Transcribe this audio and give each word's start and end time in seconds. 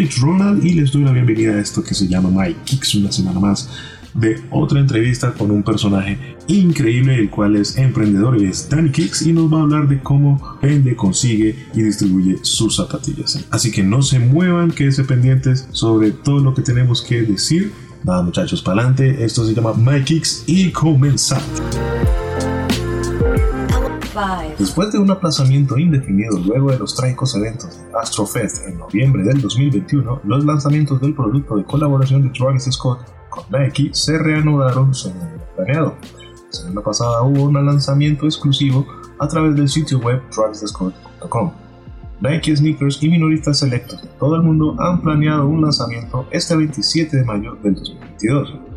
Monfix 0.00 0.22
Ronald 0.22 0.64
y 0.64 0.72
les 0.72 0.92
doy 0.92 1.04
la 1.04 1.12
bienvenida 1.12 1.52
a 1.52 1.60
esto 1.60 1.84
que 1.84 1.94
se 1.94 2.08
llama 2.08 2.30
My 2.30 2.54
Kicks, 2.64 2.94
una 2.94 3.12
semana 3.12 3.38
más 3.38 3.68
de 4.14 4.40
otra 4.50 4.80
entrevista 4.80 5.34
con 5.34 5.50
un 5.50 5.62
personaje 5.62 6.18
increíble, 6.48 7.16
el 7.16 7.28
cual 7.28 7.56
es 7.56 7.76
emprendedor 7.76 8.40
y 8.40 8.46
es 8.46 8.70
Danny 8.70 8.88
Kicks 8.88 9.20
y 9.26 9.34
nos 9.34 9.52
va 9.52 9.58
a 9.58 9.62
hablar 9.62 9.88
de 9.88 10.00
cómo 10.00 10.58
vende, 10.62 10.96
consigue 10.96 11.66
y 11.74 11.82
distribuye 11.82 12.38
sus 12.40 12.76
zapatillas. 12.76 13.44
Así 13.50 13.70
que 13.70 13.82
no 13.82 14.00
se 14.00 14.20
muevan, 14.20 14.70
quédense 14.70 15.04
pendientes 15.04 15.68
sobre 15.70 16.12
todo 16.12 16.38
lo 16.38 16.54
que 16.54 16.62
tenemos 16.62 17.02
que 17.02 17.20
decir. 17.20 17.70
Nada 18.02 18.22
muchachos, 18.22 18.62
para 18.62 18.80
adelante, 18.80 19.22
esto 19.22 19.46
se 19.46 19.52
llama 19.52 19.74
My 19.74 20.02
Kicks 20.02 20.44
y 20.46 20.70
comenzamos. 20.70 21.60
Después 24.58 24.92
de 24.92 24.98
un 24.98 25.10
aplazamiento 25.10 25.78
indefinido 25.78 26.38
luego 26.38 26.70
de 26.72 26.78
los 26.78 26.94
trágicos 26.94 27.34
eventos 27.36 27.78
de 27.78 27.84
Astrofest 27.98 28.66
en 28.66 28.78
noviembre 28.78 29.22
del 29.22 29.40
2021, 29.40 30.22
los 30.24 30.44
lanzamientos 30.44 31.00
del 31.00 31.14
producto 31.14 31.56
de 31.56 31.64
colaboración 31.64 32.22
de 32.22 32.30
Travis 32.30 32.64
Scott 32.64 33.00
con 33.28 33.44
Nike 33.50 33.90
se 33.92 34.18
reanudaron 34.18 34.92
según 34.94 35.20
lo 35.20 35.56
planeado. 35.56 35.94
La 36.02 36.52
semana 36.52 36.80
pasada 36.80 37.22
hubo 37.22 37.44
un 37.44 37.64
lanzamiento 37.64 38.26
exclusivo 38.26 38.86
a 39.20 39.28
través 39.28 39.54
del 39.54 39.68
sitio 39.68 39.98
web 39.98 40.20
travisscott.com. 40.30 41.52
Nike 42.20 42.56
sneakers 42.56 43.02
y 43.02 43.08
minoristas 43.08 43.60
selectos 43.60 44.02
de 44.02 44.08
todo 44.18 44.36
el 44.36 44.42
mundo 44.42 44.76
han 44.78 45.00
planeado 45.00 45.46
un 45.46 45.62
lanzamiento 45.62 46.26
este 46.30 46.56
27 46.56 47.16
de 47.16 47.24
mayo 47.24 47.56
del 47.62 47.74
2022. 47.74 48.69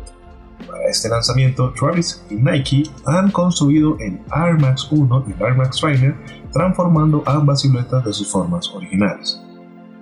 Para 0.66 0.88
este 0.88 1.08
lanzamiento, 1.08 1.72
Travis 1.72 2.24
y 2.30 2.34
Nike 2.34 2.84
han 3.06 3.30
construido 3.30 3.96
el 4.00 4.20
Air 4.34 4.58
Max 4.60 4.88
1 4.90 5.24
y 5.28 5.32
el 5.32 5.42
Air 5.42 5.56
Max 5.56 5.78
Trainer, 5.80 6.14
transformando 6.52 7.22
ambas 7.26 7.62
siluetas 7.62 8.04
de 8.04 8.12
sus 8.12 8.30
formas 8.30 8.68
originales. 8.70 9.40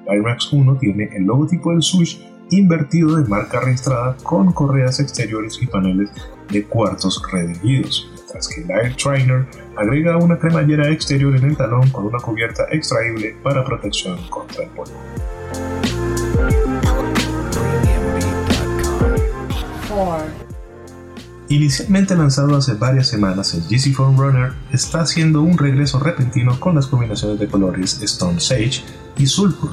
El 0.06 0.14
Air 0.14 0.22
Max 0.22 0.52
1 0.52 0.76
tiene 0.76 1.08
el 1.14 1.24
logotipo 1.24 1.70
del 1.70 1.82
swoosh 1.82 2.18
invertido 2.50 3.16
de 3.16 3.28
marca 3.28 3.60
registrada 3.60 4.16
con 4.22 4.52
correas 4.52 5.00
exteriores 5.00 5.60
y 5.62 5.66
paneles 5.66 6.10
de 6.50 6.64
cuartos 6.64 7.22
redimidos, 7.32 8.10
mientras 8.14 8.48
que 8.48 8.62
el 8.62 8.70
Air 8.70 8.96
Trainer 8.96 9.46
agrega 9.76 10.18
una 10.18 10.38
cremallera 10.38 10.90
exterior 10.90 11.34
en 11.36 11.44
el 11.44 11.56
talón 11.56 11.88
con 11.90 12.04
una 12.04 12.18
cubierta 12.18 12.64
extraíble 12.70 13.36
para 13.42 13.64
protección 13.64 14.18
contra 14.28 14.64
el 14.64 14.70
polvo. 14.70 14.92
Inicialmente 21.52 22.16
lanzado 22.16 22.56
hace 22.56 22.72
varias 22.72 23.08
semanas, 23.08 23.52
el 23.52 23.64
GC 23.64 23.92
Foam 23.92 24.16
Runner 24.16 24.52
está 24.72 25.02
haciendo 25.02 25.42
un 25.42 25.58
regreso 25.58 25.98
repentino 25.98 26.58
con 26.58 26.74
las 26.74 26.86
combinaciones 26.86 27.38
de 27.38 27.46
colores 27.46 28.00
Stone 28.00 28.40
Sage 28.40 28.82
y 29.18 29.26
Sulfur, 29.26 29.72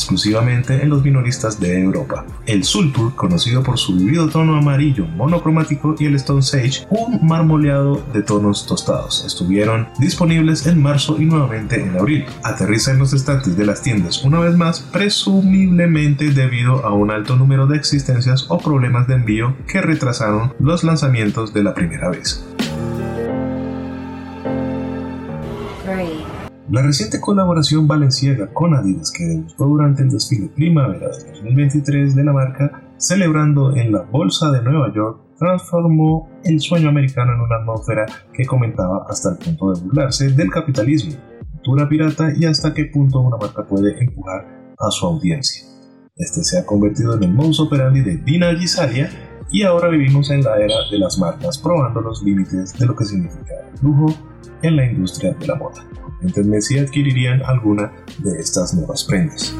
exclusivamente 0.00 0.82
en 0.82 0.88
los 0.88 1.04
minoristas 1.04 1.60
de 1.60 1.78
Europa. 1.80 2.24
El 2.46 2.64
Sulphur, 2.64 3.14
conocido 3.14 3.62
por 3.62 3.78
su 3.78 3.94
vivido 3.94 4.28
tono 4.28 4.56
amarillo 4.56 5.06
monocromático, 5.06 5.94
y 5.98 6.06
el 6.06 6.14
Stone 6.16 6.42
Sage, 6.42 6.86
un 6.90 7.26
marmoleado 7.26 8.02
de 8.12 8.22
tonos 8.22 8.66
tostados, 8.66 9.24
estuvieron 9.26 9.88
disponibles 9.98 10.66
en 10.66 10.82
marzo 10.82 11.20
y 11.20 11.26
nuevamente 11.26 11.82
en 11.82 11.96
abril. 11.96 12.24
Aterriza 12.42 12.92
en 12.92 12.98
los 12.98 13.12
estantes 13.12 13.56
de 13.56 13.66
las 13.66 13.82
tiendas 13.82 14.24
una 14.24 14.40
vez 14.40 14.56
más, 14.56 14.80
presumiblemente 14.80 16.30
debido 16.30 16.84
a 16.84 16.94
un 16.94 17.10
alto 17.10 17.36
número 17.36 17.66
de 17.66 17.76
existencias 17.76 18.46
o 18.48 18.58
problemas 18.58 19.06
de 19.06 19.14
envío 19.14 19.54
que 19.66 19.80
retrasaron 19.80 20.54
los 20.58 20.82
lanzamientos 20.82 21.52
de 21.52 21.62
la 21.62 21.74
primera 21.74 22.08
vez. 22.08 22.44
La 26.70 26.82
reciente 26.82 27.20
colaboración 27.20 27.88
valenciaga 27.88 28.46
con 28.52 28.76
Adidas 28.76 29.10
que 29.10 29.24
debutó 29.24 29.64
durante 29.64 30.02
el 30.02 30.10
desfile 30.10 30.50
primavera 30.54 31.08
de 31.08 31.32
2023 31.32 32.14
de 32.14 32.22
la 32.22 32.32
marca, 32.32 32.92
celebrando 32.96 33.74
en 33.74 33.90
la 33.90 34.02
Bolsa 34.02 34.52
de 34.52 34.62
Nueva 34.62 34.94
York, 34.94 35.20
transformó 35.36 36.30
el 36.44 36.60
sueño 36.60 36.88
americano 36.88 37.32
en 37.32 37.40
una 37.40 37.56
atmósfera 37.56 38.06
que 38.32 38.46
comentaba 38.46 39.04
hasta 39.08 39.30
el 39.30 39.38
punto 39.38 39.72
de 39.72 39.80
burlarse 39.80 40.30
del 40.30 40.48
capitalismo, 40.48 41.20
cultura 41.54 41.88
pirata 41.88 42.32
y 42.36 42.44
hasta 42.44 42.72
qué 42.72 42.84
punto 42.84 43.18
una 43.18 43.36
marca 43.36 43.66
puede 43.66 43.98
empujar 44.00 44.46
a 44.78 44.90
su 44.92 45.06
audiencia. 45.06 45.66
Este 46.14 46.44
se 46.44 46.60
ha 46.60 46.64
convertido 46.64 47.16
en 47.16 47.24
el 47.24 47.32
modus 47.32 47.58
operandi 47.58 48.02
de 48.02 48.18
Dina 48.18 48.54
Gisalia 48.54 49.10
y 49.50 49.64
ahora 49.64 49.88
vivimos 49.88 50.30
en 50.30 50.44
la 50.44 50.56
era 50.56 50.76
de 50.88 50.98
las 51.00 51.18
marcas 51.18 51.58
probando 51.58 52.00
los 52.00 52.22
límites 52.22 52.78
de 52.78 52.86
lo 52.86 52.94
que 52.94 53.06
significa 53.06 53.54
el 53.74 53.80
lujo 53.82 54.14
en 54.62 54.76
la 54.76 54.86
industria 54.86 55.32
de 55.32 55.46
la 55.46 55.54
moda. 55.54 55.84
Entonces 56.22 56.66
si 56.66 56.78
adquirirían 56.78 57.42
alguna 57.44 57.92
de 58.18 58.38
estas 58.38 58.74
nuevas 58.74 59.04
prendas. 59.04 59.54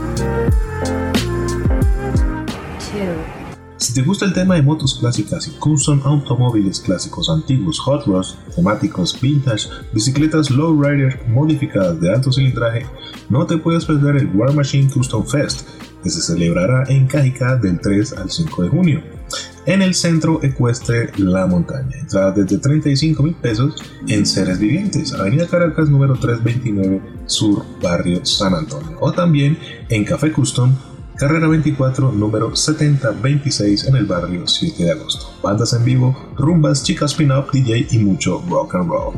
Si 3.76 3.94
te 3.94 4.02
gusta 4.02 4.26
el 4.26 4.34
tema 4.34 4.56
de 4.56 4.62
motos 4.62 4.98
clásicas 5.00 5.48
y 5.48 5.52
custom 5.52 6.00
automóviles 6.04 6.80
clásicos 6.80 7.30
antiguos, 7.30 7.78
hot 7.80 8.06
rods, 8.06 8.36
temáticos, 8.54 9.18
vintage, 9.20 9.68
bicicletas 9.94 10.50
lowrider 10.50 11.18
modificadas 11.28 11.98
de 11.98 12.12
alto 12.12 12.30
cilindraje, 12.30 12.84
no 13.30 13.46
te 13.46 13.56
puedes 13.56 13.86
perder 13.86 14.16
el 14.16 14.36
War 14.36 14.54
Machine 14.54 14.90
Custom 14.90 15.26
Fest, 15.26 15.66
que 16.02 16.10
se 16.10 16.20
celebrará 16.20 16.84
en 16.88 17.06
Cajica 17.06 17.56
del 17.56 17.80
3 17.80 18.12
al 18.18 18.30
5 18.30 18.62
de 18.62 18.68
junio 18.68 19.19
en 19.66 19.82
el 19.82 19.94
centro 19.94 20.40
ecuestre 20.42 21.10
La 21.16 21.46
Montaña. 21.46 21.96
Entrada 21.98 22.32
desde 22.32 22.58
35 22.58 23.22
mil 23.22 23.34
pesos 23.34 23.74
en 24.08 24.26
Seres 24.26 24.58
Vivientes, 24.58 25.12
Avenida 25.14 25.46
Caracas 25.46 25.88
número 25.88 26.14
329 26.14 27.00
Sur, 27.26 27.64
Barrio 27.82 28.24
San 28.24 28.54
Antonio. 28.54 28.96
O 29.00 29.12
también 29.12 29.58
en 29.88 30.04
Café 30.04 30.32
Custom, 30.32 30.74
Carrera 31.16 31.48
24, 31.48 32.12
número 32.12 32.56
7026 32.56 33.84
en 33.88 33.96
el 33.96 34.06
barrio 34.06 34.46
7 34.46 34.84
de 34.84 34.92
agosto. 34.92 35.26
Bandas 35.42 35.74
en 35.74 35.84
vivo, 35.84 36.16
rumbas, 36.36 36.82
chicas 36.82 37.14
pin-up, 37.14 37.50
DJ 37.52 37.88
y 37.90 37.98
mucho 37.98 38.42
rock 38.48 38.76
and 38.76 38.88
roll. 38.88 39.14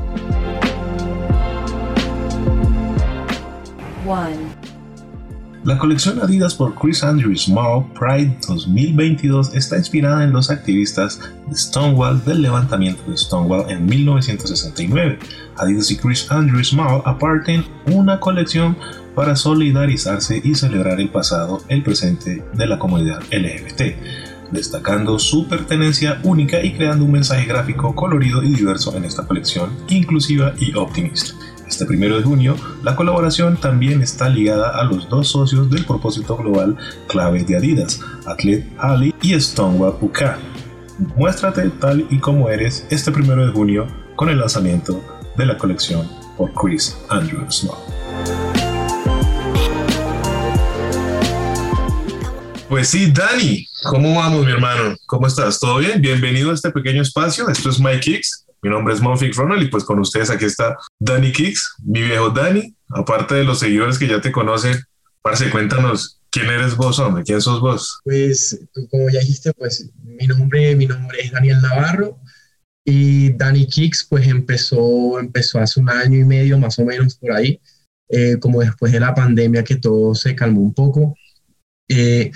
La 5.64 5.78
colección 5.78 6.18
Adidas 6.20 6.56
por 6.56 6.74
Chris 6.74 7.04
Andrew 7.04 7.32
Small 7.36 7.84
Pride 7.92 8.36
2022 8.48 9.54
está 9.54 9.78
inspirada 9.78 10.24
en 10.24 10.32
los 10.32 10.50
activistas 10.50 11.20
de 11.46 11.54
Stonewall 11.54 12.24
del 12.24 12.42
levantamiento 12.42 13.08
de 13.08 13.16
Stonewall 13.16 13.70
en 13.70 13.86
1969. 13.86 15.20
Adidas 15.56 15.88
y 15.92 15.96
Chris 15.98 16.28
Andrew 16.32 16.64
Small 16.64 17.02
aparten 17.04 17.64
una 17.86 18.18
colección 18.18 18.76
para 19.14 19.36
solidarizarse 19.36 20.42
y 20.42 20.56
celebrar 20.56 21.00
el 21.00 21.10
pasado, 21.10 21.62
el 21.68 21.84
presente 21.84 22.42
de 22.54 22.66
la 22.66 22.80
comunidad 22.80 23.22
LGBT 23.30 24.32
destacando 24.50 25.18
su 25.18 25.48
pertenencia 25.48 26.20
única 26.24 26.62
y 26.62 26.74
creando 26.74 27.06
un 27.06 27.12
mensaje 27.12 27.46
gráfico 27.46 27.94
colorido 27.94 28.42
y 28.42 28.54
diverso 28.54 28.94
en 28.94 29.04
esta 29.04 29.26
colección, 29.26 29.70
inclusiva 29.88 30.52
y 30.58 30.74
optimista. 30.74 31.34
Este 31.72 31.86
primero 31.86 32.18
de 32.18 32.22
junio, 32.22 32.54
la 32.82 32.94
colaboración 32.94 33.56
también 33.56 34.02
está 34.02 34.28
ligada 34.28 34.78
a 34.78 34.84
los 34.84 35.08
dos 35.08 35.28
socios 35.28 35.70
del 35.70 35.86
propósito 35.86 36.36
global 36.36 36.76
clave 37.08 37.44
de 37.44 37.56
Adidas, 37.56 37.98
Athlete 38.26 38.70
Ali 38.76 39.14
y 39.22 39.40
Stonewall 39.40 39.96
UK. 39.98 40.20
Muéstrate 41.16 41.70
tal 41.70 42.06
y 42.10 42.18
como 42.18 42.50
eres 42.50 42.86
este 42.90 43.10
primero 43.10 43.46
de 43.46 43.52
junio 43.52 43.86
con 44.16 44.28
el 44.28 44.40
lanzamiento 44.40 45.02
de 45.38 45.46
la 45.46 45.56
colección 45.56 46.06
por 46.36 46.52
Chris 46.52 46.94
Andrew 47.08 47.50
Snow. 47.50 47.78
Pues 52.68 52.88
sí, 52.88 53.10
Dani, 53.10 53.66
¿cómo 53.84 54.14
vamos, 54.14 54.44
mi 54.44 54.52
hermano? 54.52 54.94
¿Cómo 55.06 55.26
estás? 55.26 55.58
¿Todo 55.58 55.78
bien? 55.78 56.00
Bienvenido 56.00 56.50
a 56.50 56.54
este 56.54 56.70
pequeño 56.70 57.00
espacio. 57.02 57.48
Esto 57.48 57.70
es 57.70 57.80
My 57.80 57.98
Kicks, 57.98 58.41
mi 58.62 58.70
nombre 58.70 58.94
es 58.94 59.00
Monfix 59.00 59.36
Ronald 59.36 59.62
y 59.62 59.66
pues 59.66 59.84
con 59.84 59.98
ustedes 59.98 60.30
aquí 60.30 60.44
está 60.44 60.76
Danny 61.00 61.32
Kicks, 61.32 61.74
mi 61.84 62.00
viejo 62.00 62.30
Danny. 62.30 62.74
Aparte 62.90 63.34
de 63.34 63.44
los 63.44 63.58
seguidores 63.58 63.98
que 63.98 64.06
ya 64.06 64.20
te 64.20 64.30
conocen, 64.30 64.78
parce, 65.20 65.50
cuéntanos 65.50 66.20
quién 66.30 66.46
eres 66.46 66.76
vos, 66.76 66.98
hombre, 67.00 67.24
quién 67.24 67.40
sos 67.40 67.60
vos. 67.60 68.00
Pues 68.04 68.60
como 68.90 69.10
ya 69.10 69.20
dijiste, 69.20 69.52
pues 69.54 69.90
mi 70.04 70.26
nombre, 70.26 70.76
mi 70.76 70.86
nombre 70.86 71.20
es 71.22 71.32
Daniel 71.32 71.60
Navarro 71.60 72.20
y 72.84 73.32
Danny 73.32 73.66
Kicks 73.66 74.06
pues 74.08 74.26
empezó, 74.28 75.18
empezó 75.18 75.58
hace 75.58 75.80
un 75.80 75.90
año 75.90 76.18
y 76.18 76.24
medio 76.24 76.58
más 76.58 76.78
o 76.78 76.84
menos 76.84 77.16
por 77.16 77.32
ahí, 77.32 77.60
eh, 78.08 78.38
como 78.38 78.60
después 78.60 78.92
de 78.92 79.00
la 79.00 79.14
pandemia 79.14 79.64
que 79.64 79.76
todo 79.76 80.14
se 80.14 80.36
calmó 80.36 80.60
un 80.60 80.74
poco. 80.74 81.16
Eh, 81.88 82.30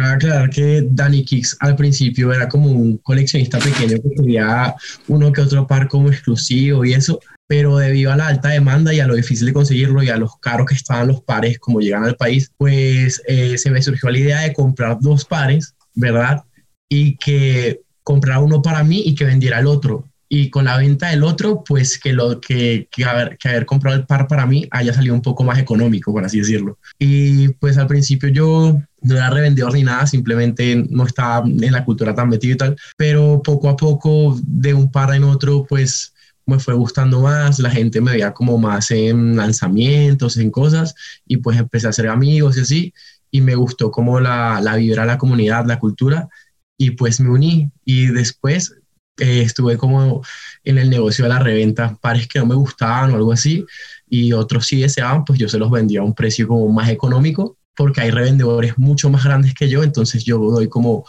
Cabe 0.00 0.14
aclarar 0.14 0.48
que 0.48 0.82
Danny 0.90 1.24
Kicks 1.26 1.58
al 1.60 1.76
principio 1.76 2.32
era 2.32 2.48
como 2.48 2.70
un 2.70 2.96
coleccionista 2.98 3.58
pequeño 3.58 3.98
que 4.02 4.14
quería 4.16 4.74
uno 5.08 5.30
que 5.30 5.42
otro 5.42 5.66
par 5.66 5.88
como 5.88 6.08
exclusivo 6.08 6.86
y 6.86 6.94
eso, 6.94 7.20
pero 7.46 7.76
debido 7.76 8.10
a 8.10 8.16
la 8.16 8.28
alta 8.28 8.48
demanda 8.48 8.94
y 8.94 9.00
a 9.00 9.06
lo 9.06 9.14
difícil 9.14 9.48
de 9.48 9.52
conseguirlo 9.52 10.02
y 10.02 10.08
a 10.08 10.16
los 10.16 10.38
caros 10.38 10.66
que 10.66 10.74
estaban 10.74 11.08
los 11.08 11.20
pares 11.22 11.58
como 11.58 11.80
llegan 11.80 12.04
al 12.04 12.16
país, 12.16 12.50
pues 12.56 13.20
eh, 13.28 13.58
se 13.58 13.70
me 13.70 13.82
surgió 13.82 14.08
la 14.08 14.18
idea 14.18 14.40
de 14.40 14.54
comprar 14.54 14.96
dos 15.00 15.26
pares, 15.26 15.74
¿verdad? 15.94 16.44
Y 16.88 17.16
que 17.16 17.82
comprar 18.02 18.38
uno 18.38 18.62
para 18.62 18.82
mí 18.82 19.02
y 19.04 19.14
que 19.14 19.26
vendiera 19.26 19.58
el 19.58 19.66
otro. 19.66 20.06
Y 20.30 20.48
con 20.48 20.64
la 20.64 20.78
venta 20.78 21.10
del 21.10 21.24
otro, 21.24 21.62
pues 21.62 21.98
que, 21.98 22.14
lo, 22.14 22.40
que, 22.40 22.88
que, 22.90 23.04
haber, 23.04 23.36
que 23.36 23.48
haber 23.50 23.66
comprado 23.66 23.98
el 23.98 24.06
par 24.06 24.28
para 24.28 24.46
mí 24.46 24.66
haya 24.70 24.94
salido 24.94 25.14
un 25.14 25.22
poco 25.22 25.44
más 25.44 25.58
económico, 25.58 26.10
por 26.12 26.24
así 26.24 26.38
decirlo. 26.38 26.78
Y 26.98 27.48
pues 27.48 27.76
al 27.76 27.88
principio 27.88 28.30
yo 28.30 28.80
no 29.02 29.16
era 29.16 29.30
revendedor 29.30 29.74
ni 29.74 29.82
nada, 29.82 30.06
simplemente 30.06 30.86
no 30.90 31.04
estaba 31.04 31.46
en 31.46 31.72
la 31.72 31.84
cultura 31.84 32.14
tan 32.14 32.28
metido 32.28 32.54
y 32.54 32.58
tal, 32.58 32.76
pero 32.96 33.42
poco 33.42 33.68
a 33.68 33.76
poco, 33.76 34.38
de 34.42 34.74
un 34.74 34.90
par 34.90 35.14
en 35.14 35.24
otro, 35.24 35.64
pues 35.68 36.14
me 36.46 36.58
fue 36.58 36.74
gustando 36.74 37.20
más, 37.20 37.58
la 37.58 37.70
gente 37.70 38.00
me 38.00 38.12
veía 38.12 38.32
como 38.32 38.58
más 38.58 38.90
en 38.90 39.36
lanzamientos, 39.36 40.36
en 40.36 40.50
cosas, 40.50 40.94
y 41.26 41.38
pues 41.38 41.58
empecé 41.58 41.86
a 41.86 41.90
hacer 41.90 42.08
amigos 42.08 42.56
y 42.56 42.60
así, 42.60 42.94
y 43.30 43.40
me 43.40 43.54
gustó 43.54 43.90
como 43.90 44.20
la, 44.20 44.60
la 44.60 44.76
vibra, 44.76 45.06
la 45.06 45.18
comunidad, 45.18 45.64
la 45.66 45.78
cultura, 45.78 46.28
y 46.76 46.92
pues 46.92 47.20
me 47.20 47.30
uní, 47.30 47.70
y 47.84 48.06
después 48.06 48.74
eh, 49.18 49.42
estuve 49.42 49.76
como 49.76 50.22
en 50.64 50.78
el 50.78 50.90
negocio 50.90 51.24
de 51.24 51.28
la 51.28 51.38
reventa, 51.38 51.96
pares 52.00 52.26
que 52.26 52.38
no 52.38 52.46
me 52.46 52.54
gustaban 52.54 53.12
o 53.12 53.16
algo 53.16 53.32
así, 53.32 53.64
y 54.08 54.32
otros 54.32 54.66
sí 54.66 54.80
deseaban, 54.80 55.24
pues 55.24 55.38
yo 55.38 55.48
se 55.48 55.58
los 55.58 55.70
vendía 55.70 56.00
a 56.00 56.04
un 56.04 56.14
precio 56.14 56.48
como 56.48 56.68
más 56.68 56.88
económico, 56.88 57.56
porque 57.80 58.02
hay 58.02 58.10
revendedores 58.10 58.76
mucho 58.76 59.08
más 59.08 59.24
grandes 59.24 59.54
que 59.54 59.66
yo, 59.66 59.82
entonces 59.82 60.22
yo 60.22 60.36
doy 60.36 60.68
como 60.68 61.06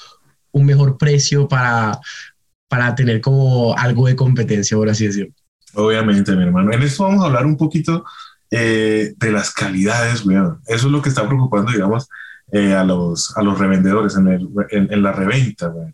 un 0.53 0.65
mejor 0.65 0.97
precio 0.97 1.45
para, 1.45 1.99
para 2.69 2.95
tener 2.95 3.19
como 3.19 3.77
algo 3.77 4.07
de 4.07 4.15
competencia, 4.15 4.77
por 4.77 4.87
así 4.87 5.05
decirlo. 5.05 5.33
Obviamente, 5.73 6.33
mi 6.33 6.43
hermano. 6.43 6.71
En 6.71 6.81
esto 6.81 7.03
vamos 7.03 7.21
a 7.21 7.27
hablar 7.27 7.45
un 7.45 7.57
poquito 7.57 8.05
eh, 8.49 9.13
de 9.17 9.31
las 9.33 9.51
calidades, 9.51 10.25
weón. 10.25 10.61
Eso 10.65 10.87
es 10.87 10.93
lo 10.93 11.01
que 11.01 11.09
está 11.09 11.27
preocupando, 11.27 11.73
digamos, 11.73 12.07
eh, 12.53 12.73
a, 12.73 12.85
los, 12.85 13.35
a 13.35 13.41
los 13.41 13.59
revendedores 13.59 14.15
en, 14.15 14.29
el, 14.29 14.47
en, 14.69 15.03
la 15.03 15.11
reventa, 15.11 15.67
weón. 15.67 15.93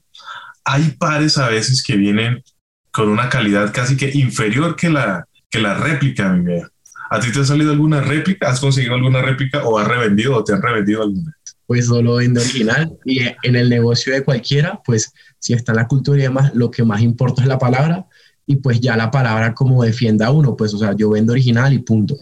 Hay 0.63 0.91
pares 0.91 1.39
a 1.39 1.49
veces 1.49 1.81
que 1.81 1.95
vienen 1.95 2.43
con 2.91 3.09
una 3.09 3.29
calidad 3.29 3.73
casi 3.73 3.97
que 3.97 4.11
inferior 4.13 4.75
que 4.75 4.91
la, 4.91 5.25
que 5.49 5.59
la 5.59 5.73
réplica, 5.73 6.29
mi 6.29 6.45
weón. 6.45 6.69
¿A 7.09 7.19
ti 7.19 7.31
te 7.31 7.39
ha 7.39 7.45
salido 7.45 7.71
alguna 7.71 8.01
réplica? 8.01 8.49
¿Has 8.49 8.59
conseguido 8.59 8.95
alguna 8.95 9.21
réplica 9.21 9.65
o 9.65 9.77
has 9.77 9.87
revendido 9.87 10.35
o 10.35 10.43
te 10.43 10.53
han 10.53 10.61
revendido 10.61 11.03
alguna? 11.03 11.33
Pues 11.65 11.85
solo 11.85 12.15
vendo 12.15 12.41
original 12.41 12.97
y 13.05 13.19
en 13.19 13.55
el 13.55 13.69
negocio 13.69 14.13
de 14.13 14.23
cualquiera, 14.23 14.81
pues 14.85 15.13
si 15.39 15.53
está 15.53 15.73
la 15.73 15.87
cultura 15.87 16.19
y 16.19 16.23
demás, 16.23 16.53
lo 16.55 16.71
que 16.71 16.83
más 16.83 17.01
importa 17.01 17.41
es 17.41 17.47
la 17.47 17.57
palabra 17.57 18.05
y 18.45 18.57
pues 18.57 18.79
ya 18.79 18.95
la 18.95 19.11
palabra 19.11 19.53
como 19.53 19.83
defienda 19.83 20.27
a 20.27 20.31
uno, 20.31 20.55
pues 20.55 20.73
o 20.73 20.77
sea, 20.77 20.95
yo 20.95 21.09
vendo 21.09 21.33
original 21.33 21.73
y 21.73 21.79
punto. 21.79 22.15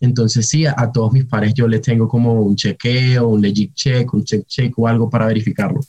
Entonces 0.00 0.48
sí, 0.48 0.66
a, 0.66 0.90
todos 0.92 1.12
mis 1.12 1.26
pares 1.26 1.54
yo 1.54 1.68
les 1.68 1.82
tengo 1.82 2.08
como 2.08 2.42
un 2.42 2.56
chequeo, 2.56 3.28
un 3.28 3.42
legit 3.42 3.74
check, 3.74 4.12
un 4.14 4.24
check 4.24 4.46
check 4.46 4.76
o 4.78 4.88
algo 4.88 5.08
para 5.08 5.26
verificarlo. 5.26 5.80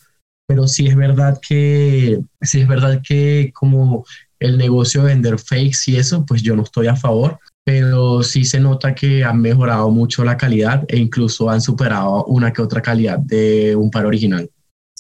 Pero 0.48 0.68
sí 0.68 0.88
es 0.88 0.96
verdad 0.96 1.40
que, 1.48 2.20
sí 2.42 2.62
es 2.62 2.68
verdad 2.68 3.02
que 3.08 3.52
como 3.54 4.06
el 4.40 4.58
negocio 4.58 5.02
de 5.02 5.14
vender 5.14 5.40
fakes 5.40 5.80
y 5.88 5.96
eso, 5.96 6.26
pues 6.26 6.42
yo 6.42 6.56
no 6.56 6.64
estoy 6.64 6.88
a 6.88 6.96
favor 6.96 7.40
pero 7.64 8.24
sí 8.24 8.44
se 8.44 8.60
nota 8.60 8.94
que 8.94 9.24
han 9.24 9.40
mejorado 9.40 9.90
mucho 9.90 10.24
la 10.24 10.38
calidad 10.38 10.84
e 10.88 10.98
incluso 10.98 11.50
han 11.50 11.62
superado 11.62 12.26
una 12.26 12.52
que 12.52 12.62
otra 12.62 12.82
calidad 12.82 13.20
de 13.20 13.76
un 13.76 13.90
par 13.90 14.06
original. 14.06 14.50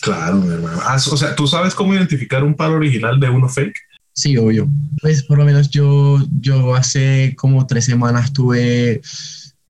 Claro, 0.01 0.37
mi 0.37 0.53
hermano. 0.53 0.79
Ah, 0.81 0.95
o 0.95 1.17
sea, 1.17 1.35
¿tú 1.35 1.47
sabes 1.47 1.73
cómo 1.73 1.93
identificar 1.93 2.43
un 2.43 2.55
par 2.55 2.71
original 2.71 3.19
de 3.19 3.29
uno 3.29 3.47
fake? 3.49 3.75
Sí, 4.13 4.37
obvio. 4.37 4.69
Pues 5.01 5.23
por 5.23 5.37
lo 5.37 5.45
menos 5.45 5.69
yo, 5.69 6.19
yo 6.39 6.75
hace 6.75 7.35
como 7.35 7.65
tres 7.65 7.85
semanas 7.85 8.31
tuve 8.31 9.01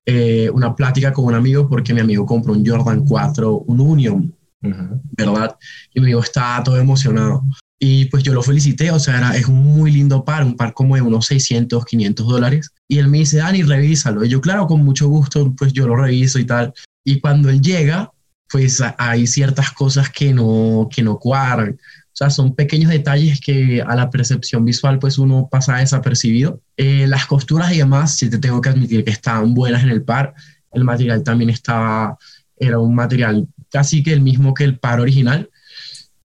eh, 0.06 0.50
una 0.50 0.76
plática 0.76 1.12
con 1.12 1.24
un 1.24 1.34
amigo 1.34 1.68
porque 1.68 1.94
mi 1.94 2.00
amigo 2.00 2.26
compró 2.26 2.52
un 2.52 2.64
Jordan 2.64 3.04
4, 3.04 3.54
un 3.54 3.80
Union, 3.80 4.34
¿verdad? 4.60 5.56
Y 5.94 6.00
mi 6.00 6.06
amigo 6.06 6.20
estaba 6.20 6.62
todo 6.62 6.78
emocionado. 6.78 7.44
Y 7.78 8.06
pues 8.06 8.22
yo 8.22 8.32
lo 8.32 8.42
felicité, 8.42 8.90
o 8.90 8.98
sea, 8.98 9.18
era, 9.18 9.36
es 9.36 9.46
un 9.46 9.62
muy 9.62 9.90
lindo 9.90 10.24
par, 10.24 10.44
un 10.44 10.56
par 10.56 10.72
como 10.74 10.94
de 10.94 11.02
unos 11.02 11.26
600, 11.26 11.84
500 11.84 12.26
dólares. 12.26 12.70
Y 12.88 12.98
él 12.98 13.08
me 13.08 13.18
dice, 13.18 13.38
Dani, 13.38 13.62
revísalo. 13.62 14.24
Y 14.24 14.28
yo, 14.28 14.40
claro, 14.40 14.66
con 14.66 14.84
mucho 14.84 15.08
gusto, 15.08 15.52
pues 15.56 15.72
yo 15.72 15.86
lo 15.86 15.96
reviso 15.96 16.38
y 16.38 16.46
tal. 16.46 16.72
Y 17.04 17.20
cuando 17.20 17.50
él 17.50 17.60
llega, 17.60 18.12
pues 18.48 18.82
hay 18.98 19.26
ciertas 19.26 19.72
cosas 19.72 20.10
que 20.10 20.32
no, 20.32 20.88
que 20.90 21.02
no 21.02 21.18
cuadran. 21.18 21.78
O 22.14 22.16
sea, 22.16 22.30
son 22.30 22.54
pequeños 22.54 22.92
detalles 22.92 23.40
que 23.40 23.82
a 23.82 23.96
la 23.96 24.08
percepción 24.08 24.64
visual 24.64 25.00
pues 25.00 25.18
uno 25.18 25.48
pasa 25.50 25.78
desapercibido. 25.78 26.60
Eh, 26.76 27.08
las 27.08 27.26
costuras 27.26 27.72
y 27.72 27.78
demás, 27.78 28.16
sí 28.16 28.30
te 28.30 28.38
tengo 28.38 28.60
que 28.60 28.68
admitir 28.68 29.04
que 29.04 29.10
estaban 29.10 29.52
buenas 29.52 29.82
en 29.82 29.90
el 29.90 30.04
par. 30.04 30.34
El 30.72 30.84
material 30.84 31.24
también 31.24 31.50
estaba, 31.50 32.16
era 32.56 32.78
un 32.78 32.94
material 32.94 33.48
casi 33.68 34.04
que 34.04 34.12
el 34.12 34.20
mismo 34.20 34.54
que 34.54 34.62
el 34.62 34.78
par 34.78 35.00
original 35.00 35.50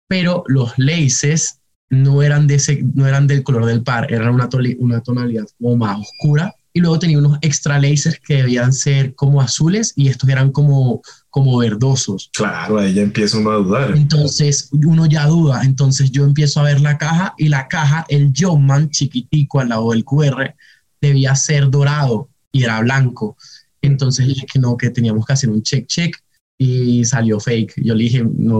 pero 0.09 0.43
los 0.47 0.73
laces 0.77 1.59
no 1.91 2.23
eran, 2.23 2.47
de 2.47 2.55
ese, 2.55 2.83
no 2.95 3.07
eran 3.07 3.27
del 3.27 3.43
color 3.43 3.65
del 3.65 3.83
par, 3.83 4.11
eran 4.11 4.33
una, 4.33 4.49
una 4.79 5.01
tonalidad 5.01 5.45
como 5.59 5.77
más 5.77 5.99
oscura. 5.99 6.53
Y 6.73 6.81
luego 6.81 6.99
tenía 6.99 7.17
unos 7.17 7.37
extra 7.41 7.79
lasers 7.79 8.19
que 8.19 8.37
debían 8.37 8.73
ser 8.73 9.13
como 9.15 9.41
azules 9.41 9.93
y 9.95 10.07
estos 10.07 10.29
eran 10.29 10.51
como, 10.51 11.01
como 11.29 11.57
verdosos. 11.57 12.29
Claro, 12.33 12.79
ahí 12.79 12.93
ya 12.93 13.01
empieza 13.01 13.37
uno 13.37 13.51
a 13.51 13.55
dudar. 13.55 13.95
Entonces 13.95 14.69
uno 14.71 15.05
ya 15.05 15.25
duda. 15.27 15.63
Entonces 15.63 16.11
yo 16.11 16.25
empiezo 16.25 16.59
a 16.59 16.63
ver 16.63 16.81
la 16.81 16.97
caja 16.97 17.33
y 17.37 17.49
la 17.49 17.67
caja, 17.67 18.05
el 18.07 18.33
Jumpman 18.35 18.89
chiquitico 18.89 19.59
al 19.59 19.69
lado 19.69 19.91
del 19.91 20.05
QR, 20.05 20.55
debía 21.01 21.35
ser 21.35 21.69
dorado 21.69 22.29
y 22.51 22.63
era 22.63 22.79
blanco. 22.81 23.37
Entonces 23.81 24.27
dije 24.27 24.45
que 24.51 24.59
no, 24.59 24.75
que 24.77 24.89
teníamos 24.89 25.25
que 25.25 25.33
hacer 25.33 25.49
un 25.49 25.63
check 25.63 25.87
check 25.87 26.15
y 26.61 27.05
salió 27.05 27.39
fake. 27.39 27.75
Yo 27.77 27.95
le 27.95 28.03
dije, 28.03 28.23
no. 28.37 28.59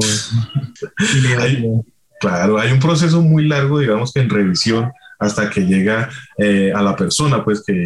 claro, 2.22 2.58
hay 2.58 2.72
un 2.72 2.80
proceso 2.80 3.22
muy 3.22 3.46
largo, 3.46 3.78
digamos 3.78 4.14
que 4.14 4.22
en 4.22 4.30
revisión, 4.30 4.90
hasta 5.20 5.50
que 5.50 5.66
llega 5.66 6.10
eh, 6.38 6.72
a 6.74 6.82
la 6.82 6.96
persona 6.96 7.44
pues 7.44 7.62
que, 7.62 7.84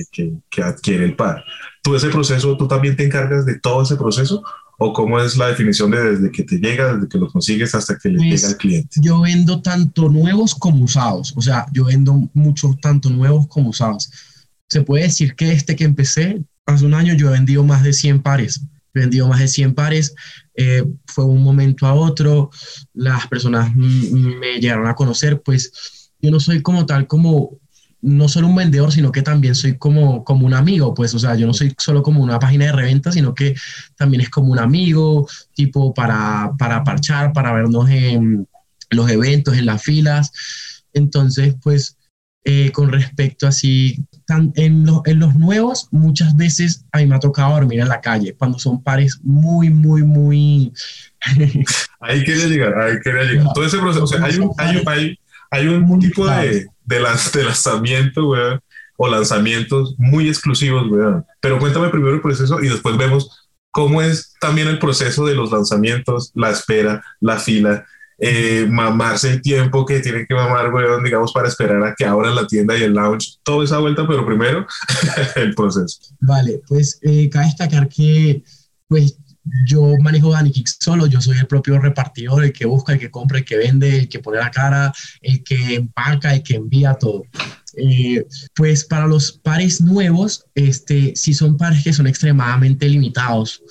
que, 0.50 0.62
adquiere 0.62 1.06
el 1.06 1.16
par. 1.16 1.44
¿Tú 1.82 1.96
ese 1.96 2.10
proceso, 2.10 2.56
tú 2.56 2.68
también 2.68 2.96
te 2.96 3.06
encargas 3.06 3.46
de 3.48 3.60
todo 3.60 3.82
ese 3.82 3.96
proceso? 3.96 4.44
¿O 4.78 4.94
cómo 4.94 5.20
es 5.20 5.36
la 5.36 5.48
definición 5.48 5.90
de 5.90 6.12
desde 6.12 6.32
que 6.32 6.44
te 6.44 6.58
llega, 6.60 6.94
desde 6.94 7.10
que 7.10 7.18
lo 7.18 7.28
consigues 7.28 7.74
hasta 7.74 7.98
que 7.98 8.10
le 8.10 8.18
pues, 8.18 8.42
llega 8.42 8.48
al 8.50 8.58
cliente? 8.58 9.00
Yo 9.02 9.22
vendo 9.22 9.64
tanto 9.64 10.10
nuevos 10.10 10.54
como 10.54 10.84
usados. 10.84 11.34
O 11.36 11.42
sea, 11.42 11.66
yo 11.72 11.86
vendo 11.86 12.30
mucho 12.34 12.76
tanto 12.82 13.10
nuevos 13.10 13.48
como 13.48 13.70
usados. 13.70 14.12
Se 14.70 14.82
puede 14.82 15.06
decir 15.06 15.36
que 15.36 15.54
este 15.54 15.76
que 15.76 15.86
empecé, 15.86 16.44
hace 16.68 16.86
un 16.86 16.94
año 16.94 17.16
yo 17.16 17.30
he 17.30 17.34
vendido 17.34 17.64
más 17.64 17.84
de 17.84 17.94
100 17.94 18.22
pares 18.22 18.62
vendido 18.94 19.28
más 19.28 19.40
de 19.40 19.48
100 19.48 19.74
pares. 19.74 20.16
Eh, 20.56 20.84
fue 21.08 21.26
un 21.26 21.44
momento 21.44 21.88
a 21.88 21.94
otro, 21.94 22.52
las 22.94 23.28
personas 23.28 23.76
me 23.76 24.60
llegaron 24.60 24.88
a 24.88 24.96
conocer, 24.96 25.42
pues 25.42 26.12
yo 26.22 26.32
no 26.32 26.40
soy 26.40 26.62
como 26.62 26.86
tal 26.86 27.08
como, 27.08 27.60
no 28.02 28.28
solo 28.28 28.48
un 28.48 28.56
vendedor, 28.56 28.92
sino 28.92 29.12
que 29.12 29.22
también 29.22 29.56
soy 29.56 29.78
como, 29.78 30.24
como 30.24 30.46
un 30.46 30.54
amigo, 30.54 30.94
pues, 30.94 31.14
o 31.16 31.20
sea, 31.20 31.36
yo 31.36 31.48
no 31.48 31.54
soy 31.54 31.74
solo 31.78 32.04
como 32.04 32.22
una 32.22 32.38
página 32.38 32.66
de 32.66 32.72
reventa, 32.72 33.12
sino 33.12 33.34
que 33.34 33.56
también 33.96 34.22
es 34.22 34.30
como 34.30 34.52
un 34.52 34.60
amigo, 34.60 35.28
tipo 35.54 35.94
para, 35.94 36.52
para 36.60 36.84
parchar, 36.84 37.34
para 37.34 37.54
vernos 37.54 37.90
en 37.90 38.48
los 38.90 39.10
eventos, 39.10 39.58
en 39.58 39.66
las 39.66 39.82
filas. 39.82 40.32
Entonces, 40.94 41.56
pues, 41.62 41.98
eh, 42.46 42.72
con 42.72 42.92
respecto 42.92 43.48
así, 43.48 44.06
en, 44.28 44.54
en, 45.06 45.20
los 45.20 45.36
nuevos, 45.36 45.88
muchas 45.92 46.36
veces 46.36 46.86
a 46.92 46.98
mí 46.98 47.06
me 47.06 47.16
ha 47.16 47.20
tocado 47.20 47.54
dormir 47.54 47.80
en 47.80 47.88
la 47.88 48.02
calle, 48.02 48.36
cuando 48.38 48.60
son 48.60 48.84
pares 48.84 49.20
muy, 49.24 49.70
muy, 49.70 50.04
muy... 50.04 50.74
ahí 52.02 52.24
quería 52.24 52.48
llegar, 52.48 52.78
ahí 52.80 52.96
quería 53.02 53.24
llegar. 53.24 53.54
Todo 53.54 53.66
ese 53.66 53.78
proceso, 53.78 54.04
o 54.04 54.08
sea, 54.08 54.24
hay 54.24 54.38
un, 54.38 54.52
hay, 54.58 54.84
hay, 54.86 55.20
hay 55.52 55.68
un 55.68 56.00
tipo 56.00 56.28
de, 56.28 56.68
de, 56.86 57.00
de 57.34 57.44
lanzamiento, 57.44 58.30
weón, 58.30 58.60
o 58.98 59.08
lanzamientos 59.08 59.96
muy 59.98 60.28
exclusivos, 60.28 60.90
weón. 60.90 61.26
Pero 61.40 61.60
cuéntame 61.60 61.90
primero 61.90 62.16
el 62.16 62.22
proceso 62.22 62.62
y 62.62 62.68
después 62.68 62.98
vemos 62.98 63.50
cómo 63.72 64.02
es 64.02 64.36
también 64.40 64.68
el 64.68 64.80
proceso 64.80 65.26
de 65.26 65.34
los 65.34 65.52
lanzamientos, 65.52 66.32
la 66.36 66.52
espera, 66.52 67.04
la 67.20 67.40
fila, 67.40 67.86
eh, 68.26 68.66
mamarse 68.70 69.32
el 69.32 69.42
tiempo 69.42 69.86
que 69.86 70.00
tiene 70.00 70.26
que 70.26 70.34
mamar, 70.34 70.72
digamos, 71.04 71.34
para 71.34 71.50
esperar 71.50 71.84
a 71.84 71.94
que 71.94 72.06
abran 72.06 72.34
la 72.34 72.48
tienda 72.48 72.78
y 72.78 72.84
el 72.84 72.94
lounge, 72.94 73.40
toda 73.44 73.66
esa 73.66 73.80
vuelta, 73.80 74.08
pero 74.08 74.26
primero 74.26 74.66
el 75.36 75.54
proceso. 75.54 76.00
Vale, 76.22 76.62
pues 76.66 77.00
eh, 77.02 77.30
cabe 77.30 77.48
destacar 77.48 77.90
que, 77.90 78.42
pues, 78.88 79.18
yo 79.68 79.98
manejo 80.02 80.32
Dani 80.32 80.54
solo, 80.80 81.06
yo 81.06 81.20
soy 81.20 81.38
el 81.38 81.48
propio 81.48 81.78
repartidor, 81.80 82.46
el 82.46 82.54
que 82.54 82.66
busca, 82.66 82.94
el 82.94 83.00
que 83.00 83.12
compra, 83.12 83.40
el 83.40 83.46
que 83.46 83.58
vende, 83.58 84.00
el 84.00 84.08
que 84.08 84.20
pone 84.20 84.38
la 84.38 84.52
cara, 84.52 84.94
el 85.22 85.44
que 85.44 85.76
empaca, 85.76 86.34
el 86.34 86.44
que 86.44 86.56
envía 86.56 86.94
todo. 86.94 87.24
Eh, 87.76 88.26
pues 88.56 88.86
para 88.86 89.06
los 89.06 89.34
pares 89.34 89.82
nuevos, 89.82 90.46
este, 90.56 91.12
sí 91.18 91.34
son 91.34 91.58
pares 91.58 91.84
que 91.84 91.92
son 91.92 92.08
extremadamente 92.08 92.88
limitados 92.88 93.62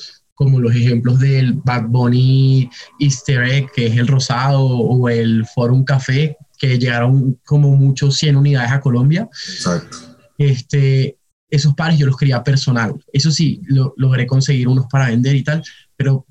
como 0.44 0.60
los 0.60 0.74
ejemplos 0.74 1.18
del 1.20 1.54
Bad 1.54 1.86
Bunny 1.88 2.68
Easter 3.00 3.42
Egg, 3.44 3.70
que 3.72 3.86
es 3.86 3.96
el 3.96 4.06
rosado, 4.06 4.64
o 4.64 5.08
el 5.08 5.46
Forum 5.54 5.84
Café, 5.84 6.36
que 6.58 6.78
llegaron 6.78 7.38
como 7.44 7.74
muchos 7.76 8.16
100 8.18 8.36
unidades 8.36 8.72
a 8.72 8.80
Colombia. 8.80 9.28
Exacto. 9.32 9.96
Este, 10.38 11.18
esos 11.50 11.74
pares 11.74 11.98
yo 11.98 12.06
los 12.06 12.16
quería 12.16 12.42
personal. 12.42 12.94
Eso 13.12 13.30
sí, 13.30 13.60
lo, 13.64 13.94
logré 13.96 14.26
conseguir 14.26 14.68
unos 14.68 14.86
para 14.86 15.08
vender 15.08 15.36
y 15.36 15.44
tal, 15.44 15.62
pero 15.96 16.26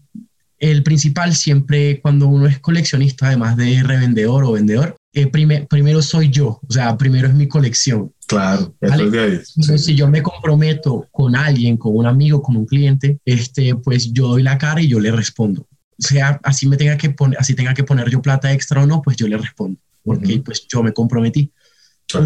el 0.58 0.84
principal 0.84 1.36
siempre 1.36 2.00
cuando 2.02 2.28
uno 2.28 2.48
es 2.48 2.60
coleccionista, 2.60 3.28
además 3.28 3.58
de 3.58 3.84
revendedor 3.84 4.44
o 4.44 4.52
vendedor, 4.52 4.96
eh, 5.14 5.28
primero 5.28 6.02
soy 6.02 6.30
yo, 6.30 6.62
o 6.66 6.72
sea, 6.72 6.98
primero 6.98 7.28
es 7.28 7.34
mi 7.34 7.48
colección. 7.48 8.14
Claro, 8.28 8.74
eso 8.80 9.78
Si 9.78 9.94
yo 9.94 10.08
me 10.08 10.24
comprometo 10.24 11.08
con 11.12 11.36
alguien, 11.36 11.76
con 11.76 11.98
un 11.98 12.06
amigo, 12.06 12.42
con 12.42 12.56
un 12.56 12.66
cliente, 12.66 13.20
este, 13.26 13.76
pues 13.76 14.14
yo 14.14 14.30
doy 14.30 14.44
la 14.44 14.58
cara 14.58 14.82
y 14.82 14.88
yo 14.88 15.00
le 15.00 15.12
respondo. 15.12 15.68
sea, 15.98 16.40
así 16.44 16.66
me 16.66 16.78
tenga 16.78 16.98
que 16.98 17.10
poner, 17.10 17.38
así 17.40 17.54
tenga 17.56 17.74
que 17.74 17.84
poner 17.84 18.10
yo 18.10 18.22
plata 18.22 18.54
extra 18.54 18.84
o 18.84 18.86
no, 18.86 19.02
pues 19.02 19.18
yo 19.18 19.28
le 19.28 19.38
respondo, 19.38 19.78
porque 20.04 20.40
pues 20.40 20.66
yo 20.68 20.82
me 20.82 20.94
comprometí. 20.94 21.52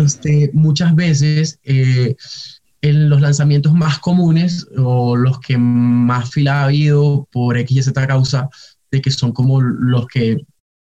Este, 0.04 0.52
muchas 0.54 0.96
veces 0.96 1.60
eh, 1.64 2.16
en 2.82 3.10
los 3.10 3.22
lanzamientos 3.22 3.74
más 3.74 4.00
comunes 4.00 4.68
o 4.78 5.16
los 5.16 5.40
que 5.40 5.58
más 5.58 6.30
fila 6.30 6.62
ha 6.62 6.66
habido 6.66 7.28
por 7.32 7.58
X 7.58 7.78
y 7.78 7.84
Z 7.84 8.08
causa, 8.08 8.50
de 8.92 9.02
que 9.02 9.10
son 9.10 9.32
como 9.32 9.60
los 9.62 10.06
que 10.08 10.46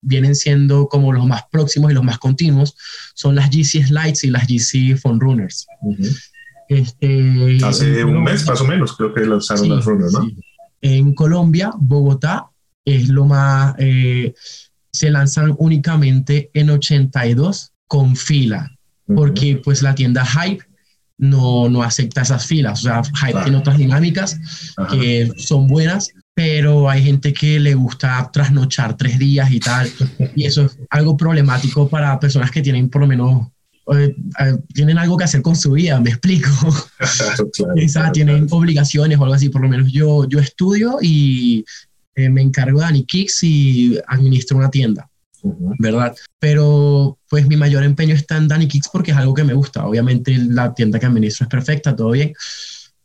vienen 0.07 0.35
siendo 0.35 0.89
como 0.89 1.13
los 1.13 1.27
más 1.27 1.43
próximos 1.51 1.91
y 1.91 1.95
los 1.95 2.05
más 2.05 2.19
continuos, 2.19 2.77
son 3.15 3.35
las 3.35 3.51
GC 3.51 3.87
Slides 3.87 4.25
y 4.25 4.31
las 4.31 4.47
GC 4.47 4.97
Phone 4.97 5.21
Runners. 5.21 5.67
este, 6.69 7.59
Hace 7.63 8.05
un 8.05 8.23
mes 8.23 8.47
más 8.47 8.61
o 8.61 8.65
menos 8.65 8.97
creo 8.97 9.13
que 9.13 9.27
lanzaron 9.27 9.69
las 9.69 9.85
Runners, 9.85 10.13
¿no? 10.13 10.29
En 10.81 11.15
Colombia, 11.15 11.73
Bogotá 11.77 12.47
es 12.85 13.09
lo 13.09 13.25
más, 13.25 13.75
eh, 13.79 14.33
se 14.93 15.11
lanzan 15.11 15.55
únicamente 15.59 16.51
en 16.55 16.71
82 16.71 17.73
con 17.89 18.15
fila, 18.15 18.71
porque 19.07 19.61
pues 19.63 19.83
la 19.83 19.95
tienda 19.95 20.25
Hype 20.25 20.65
no, 21.19 21.69
no 21.69 21.83
acepta 21.83 22.23
esas 22.23 22.47
filas, 22.47 22.81
o 22.81 22.83
sea, 22.83 23.03
Hype 23.03 23.43
tiene 23.43 23.59
otras 23.59 23.79
dinámicas 23.79 24.39
que 24.91 25.31
son 25.37 25.67
buenas, 25.67 26.13
pero 26.37 26.90
hay 26.90 27.02
gente 27.02 27.33
que 27.33 27.59
le 27.59 27.75
gusta 27.75 28.28
trasnochar 28.31 28.95
tres 28.95 29.19
días 29.19 29.50
y 29.50 29.59
tal, 29.59 29.90
y 30.35 30.45
eso 30.45 30.66
es 30.66 30.78
algo 30.90 31.16
problemático 31.16 31.88
para 31.88 32.21
personas 32.21 32.50
que 32.50 32.61
tienen 32.61 32.90
por 32.90 33.00
lo 33.00 33.07
menos 33.07 33.47
eh, 33.95 34.14
eh, 34.40 34.59
tienen 34.75 34.99
algo 34.99 35.16
que 35.16 35.25
hacer 35.25 35.40
con 35.40 35.57
su 35.57 35.73
vida, 35.73 35.99
me 35.99 36.11
explico. 36.11 36.50
Claro, 37.93 38.12
tienen 38.12 38.47
obligaciones 38.50 39.19
o 39.19 39.23
algo 39.23 39.35
así, 39.35 39.49
por 39.49 39.62
lo 39.62 39.69
menos 39.69 39.90
yo, 39.90 40.28
yo 40.28 40.38
estudio 40.38 40.99
y 41.00 41.64
eh, 42.14 42.28
me 42.28 42.43
encargo 42.43 42.81
de 42.81 43.05
Kicks 43.05 43.43
y 43.43 43.99
administro 44.07 44.59
una 44.59 44.71
tienda, 44.71 45.09
¿verdad? 45.78 46.14
Pero 46.38 47.19
pues 47.31 47.47
mi 47.47 47.57
mayor 47.57 47.83
empeño 47.83 48.14
está 48.14 48.37
en 48.37 48.49
Danny 48.49 48.69
Kicks 48.69 48.90
porque 48.93 49.12
es 49.12 49.16
algo 49.16 49.33
que 49.33 49.45
me 49.45 49.55
gusta. 49.55 49.87
Obviamente 49.87 50.37
la 50.37 50.75
tienda 50.75 50.99
que 50.99 51.07
administro 51.07 51.45
es 51.45 51.50
perfecta, 51.50 51.97
todo 51.97 52.11
bien, 52.11 52.35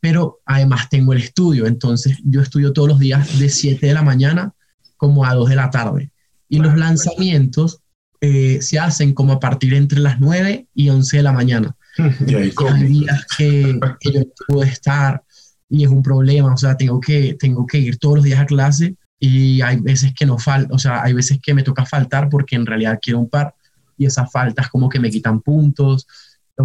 pero 0.02 0.40
además 0.46 0.90
tengo 0.90 1.14
el 1.14 1.20
estudio, 1.20 1.68
entonces 1.68 2.18
yo 2.26 2.42
estudio 2.42 2.74
todos 2.74 2.90
los 2.90 3.00
días 3.00 3.40
de 3.40 3.50
7 3.50 3.86
de 3.86 3.94
la 3.94 4.02
mañana 4.02 4.54
como 4.98 5.26
a 5.26 5.34
2 5.34 5.50
de 5.50 5.56
la 5.56 5.70
tarde. 5.70 6.12
Y 6.50 6.58
los 6.58 6.76
lanzamientos 6.76 7.80
eh, 8.20 8.62
se 8.62 8.80
hacen 8.80 9.14
como 9.14 9.34
a 9.34 9.40
partir 9.40 9.74
entre 9.76 10.00
las 10.00 10.20
9 10.20 10.68
y 10.74 10.90
11 10.90 11.18
de 11.18 11.24
la 11.24 11.32
mañana. 11.32 11.76
Y 12.28 12.36
hay 12.36 12.52
días 12.88 13.26
que, 13.38 13.80
que, 14.00 14.12
yo 14.12 14.22
puedo 14.48 14.64
estar 14.64 15.24
y 15.70 15.84
es 15.84 15.90
un 15.90 16.02
problema, 16.02 16.54
o 16.54 16.58
sea, 16.58 16.76
tengo 16.76 17.00
que, 17.00 17.36
tengo 17.40 17.66
que 17.66 17.78
ir 17.78 17.98
todos 17.98 18.16
los 18.16 18.24
días 18.24 18.40
a 18.40 18.46
clase 18.46 18.96
y 19.20 19.62
hay 19.62 19.78
veces 19.78 20.14
que 20.14 20.26
no 20.26 20.38
falta, 20.38 20.74
o 20.74 20.80
sea, 20.80 21.04
hay 21.04 21.14
veces 21.14 21.40
que 21.42 21.54
me 21.54 21.64
toca 21.64 21.86
faltar 21.86 22.28
porque 22.28 22.56
en 22.56 22.66
realidad 22.66 23.00
quiero 23.02 23.20
un 23.20 23.30
par 23.30 23.54
y 23.98 24.06
esas 24.06 24.32
faltas 24.32 24.70
como 24.70 24.90
que 24.90 25.00
me 25.00 25.12
quitan 25.12 25.42
puntos, 25.42 26.08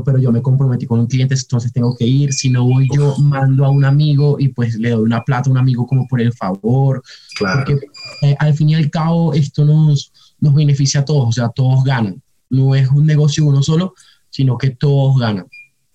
pero 0.04 0.18
yo 0.18 0.32
me 0.32 0.42
comprometí 0.42 0.86
con 0.86 1.00
un 1.00 1.06
cliente, 1.06 1.34
entonces 1.34 1.72
tengo 1.72 1.96
que 1.96 2.06
ir, 2.06 2.32
si 2.32 2.50
no 2.50 2.64
voy 2.64 2.88
yo 2.94 3.16
mando 3.18 3.64
a 3.64 3.70
un 3.70 3.84
amigo 3.84 4.36
y 4.38 4.48
pues 4.48 4.74
le 4.76 4.90
doy 4.90 5.02
una 5.02 5.24
plata 5.24 5.48
a 5.48 5.52
un 5.52 5.58
amigo 5.58 5.86
como 5.86 6.06
por 6.06 6.20
el 6.20 6.32
favor, 6.32 7.02
claro. 7.36 7.64
porque 7.64 7.86
eh, 8.22 8.36
al 8.38 8.54
fin 8.54 8.70
y 8.70 8.74
al 8.74 8.90
cabo 8.90 9.32
esto 9.32 9.64
nos, 9.64 10.12
nos 10.40 10.54
beneficia 10.54 11.00
a 11.00 11.04
todos, 11.04 11.28
o 11.28 11.32
sea, 11.32 11.48
todos 11.48 11.84
ganan. 11.84 12.22
No 12.50 12.74
es 12.74 12.88
un 12.88 13.06
negocio 13.06 13.44
uno 13.44 13.62
solo, 13.62 13.94
sino 14.30 14.58
que 14.58 14.70
todos 14.70 15.18
ganan. 15.18 15.46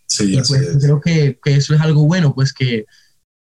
Sí, 0.08 0.34
y 0.34 0.42
pues 0.42 0.78
creo 0.82 1.00
que, 1.00 1.40
que, 1.42 1.56
eso 1.56 1.74
es 1.74 1.82
algo 1.82 2.06
bueno, 2.06 2.34
pues 2.34 2.54
que, 2.54 2.86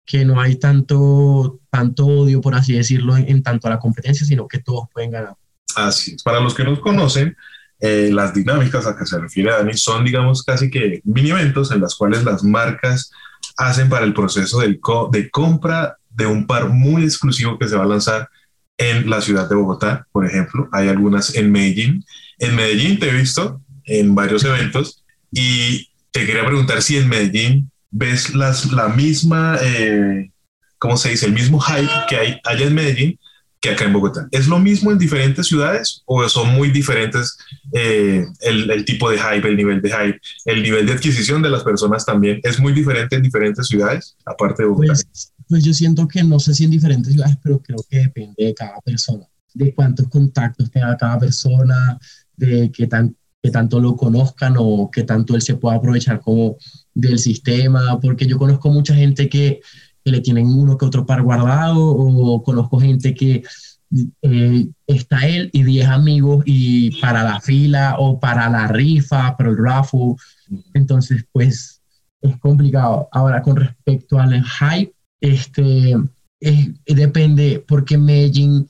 que 0.06 0.26
no 0.26 0.40
hay 0.40 0.58
tanto, 0.58 1.60
tanto 1.70 2.06
odio, 2.06 2.42
por 2.42 2.54
así 2.54 2.74
decirlo, 2.74 3.18
en, 3.18 3.42
tanto 3.42 3.68
a 3.68 3.72
la 3.72 3.80
competencia, 3.80 4.26
sino 4.26 4.48
que 4.48 4.60
todos 4.60 4.88
pueden 4.94 5.12
ganar. 5.12 5.36
Así 5.76 6.16
es. 6.16 6.24
Para 6.24 6.40
los 6.40 6.54
que 6.54 6.64
nos 6.64 6.80
conocen, 6.80 7.36
eh, 7.82 8.10
las 8.12 8.34
dinámicas 8.34 8.86
a 8.86 8.96
que 8.96 9.06
se 9.06 9.20
refiere 9.20 9.52
Dani 9.52 9.74
son, 9.74 10.06
digamos, 10.06 10.44
casi 10.44 10.70
que 10.70 11.02
mini 11.04 11.32
eventos 11.32 11.72
en 11.72 11.82
las 11.82 11.96
cuales 11.96 12.24
las 12.24 12.44
marcas 12.44 13.12
hacen 13.58 13.90
para 13.90 14.06
el 14.06 14.14
proceso 14.14 14.60
de 14.60 15.30
compra 15.30 15.98
de 16.10 16.26
un 16.26 16.46
par 16.46 16.70
muy 16.70 17.04
exclusivo 17.04 17.58
que 17.58 17.68
se 17.68 17.76
va 17.76 17.84
a 17.84 17.88
lanzar 17.88 18.30
en 18.78 19.10
la 19.10 19.22
ciudad 19.22 19.50
de 19.50 19.56
Bogotá, 19.56 20.08
por 20.12 20.26
ejemplo. 20.26 20.70
Hay 20.72 20.88
algunas 20.90 21.36
en 21.36 21.52
Medellín. 21.52 22.06
En 22.40 22.56
Medellín 22.56 23.00
te 23.00 23.10
he 23.10 23.14
visto 23.14 23.62
en 23.86 24.16
varios 24.16 24.44
eventos 24.44 25.04
y 25.32 25.90
te 26.12 26.26
quería 26.26 26.46
preguntar 26.46 26.82
si 26.82 26.98
en 26.98 27.10
Medellín 27.10 27.72
ves 27.90 28.34
las, 28.36 28.72
la 28.72 28.90
misma, 28.90 29.58
eh, 29.62 30.32
¿cómo 30.78 30.98
se 30.98 31.10
dice? 31.10 31.26
El 31.26 31.34
mismo 31.34 31.60
hype 31.60 31.92
que 32.10 32.16
hay 32.16 32.42
allá 32.44 32.66
en 32.66 32.76
Medellín 32.76 33.20
que 33.62 33.70
acá 33.70 33.86
en 33.86 33.94
Bogotá. 33.94 34.28
¿Es 34.32 34.48
lo 34.48 34.60
mismo 34.60 34.92
en 34.92 34.98
diferentes 34.98 35.46
ciudades 35.46 36.02
o 36.06 36.28
son 36.28 36.56
muy 36.56 36.72
diferentes 36.72 37.38
eh, 37.72 38.26
el, 38.42 38.70
el, 38.72 38.84
tipo 38.86 39.10
de 39.12 39.20
hype, 39.20 39.48
el 39.48 39.56
nivel 39.56 39.82
de 39.84 39.90
hype, 39.90 40.20
el 40.46 40.64
nivel 40.64 40.88
de 40.88 40.94
adquisición 40.94 41.44
de 41.44 41.52
las 41.52 41.64
personas 41.64 42.04
también? 42.04 42.40
¿Es 42.44 42.60
muy 42.60 42.74
diferente 42.74 43.16
en 43.16 43.22
diferentes 43.22 43.68
ciudades, 43.68 44.18
aparte 44.26 44.64
de 44.64 44.70
Bogotá? 44.70 44.94
Pues, 44.94 45.34
pues 45.48 45.64
yo 45.64 45.74
siento 45.76 46.08
que 46.08 46.24
no 46.24 46.40
sé 46.40 46.56
si 46.56 46.64
en 46.64 46.72
diferentes 46.72 47.14
ciudades, 47.14 47.38
pero 47.44 47.60
creo 47.60 47.78
que 47.88 48.00
depende 48.00 48.46
de 48.46 48.54
cada 48.56 48.82
persona, 48.82 49.26
de 49.54 49.74
cuántos 49.76 50.08
contactos 50.08 50.72
tenga 50.72 50.98
cada 50.98 51.20
persona, 51.20 52.00
de 52.36 52.72
qué, 52.72 52.88
tan, 52.88 53.16
qué 53.44 53.52
tanto 53.52 53.80
lo 53.80 53.96
conozcan 53.96 54.56
o 54.58 54.90
qué 54.92 55.04
tanto 55.04 55.36
él 55.36 55.42
se 55.44 55.56
pueda 55.56 55.76
aprovechar 55.76 56.20
como 56.20 56.58
del 56.96 57.20
sistema, 57.20 58.00
porque 58.02 58.26
yo 58.26 58.40
conozco 58.40 58.70
mucha 58.70 58.96
gente 58.96 59.30
que, 59.30 59.62
que 60.04 60.12
le 60.12 60.22
tienen 60.22 60.48
uno 60.48 60.78
que 60.78 60.86
otro 60.86 61.06
par 61.06 61.22
guardado 61.22 61.84
o 61.84 62.44
conozco 62.44 62.80
gente 62.80 63.14
que 63.14 63.44
eh, 64.22 64.70
está 64.88 65.28
él 65.28 65.50
y 65.52 65.64
10 65.64 65.88
amigos 65.88 66.44
y 66.46 67.00
para 67.02 67.24
la 67.24 67.42
fila 67.42 67.96
o 68.00 68.20
para 68.20 68.50
la 68.50 68.68
rifa, 68.68 69.36
para 69.36 69.50
el 69.50 69.58
raffle, 69.58 70.16
entonces 70.74 71.26
pues 71.32 71.82
es 72.22 72.38
complicado. 72.38 73.10
Ahora 73.12 73.42
con 73.42 73.58
respecto 73.58 74.20
al 74.20 74.44
hype, 74.44 74.94
este, 75.20 75.96
depende, 76.86 77.64
porque 77.68 77.96
en 77.96 78.06
Medellín 78.06 78.68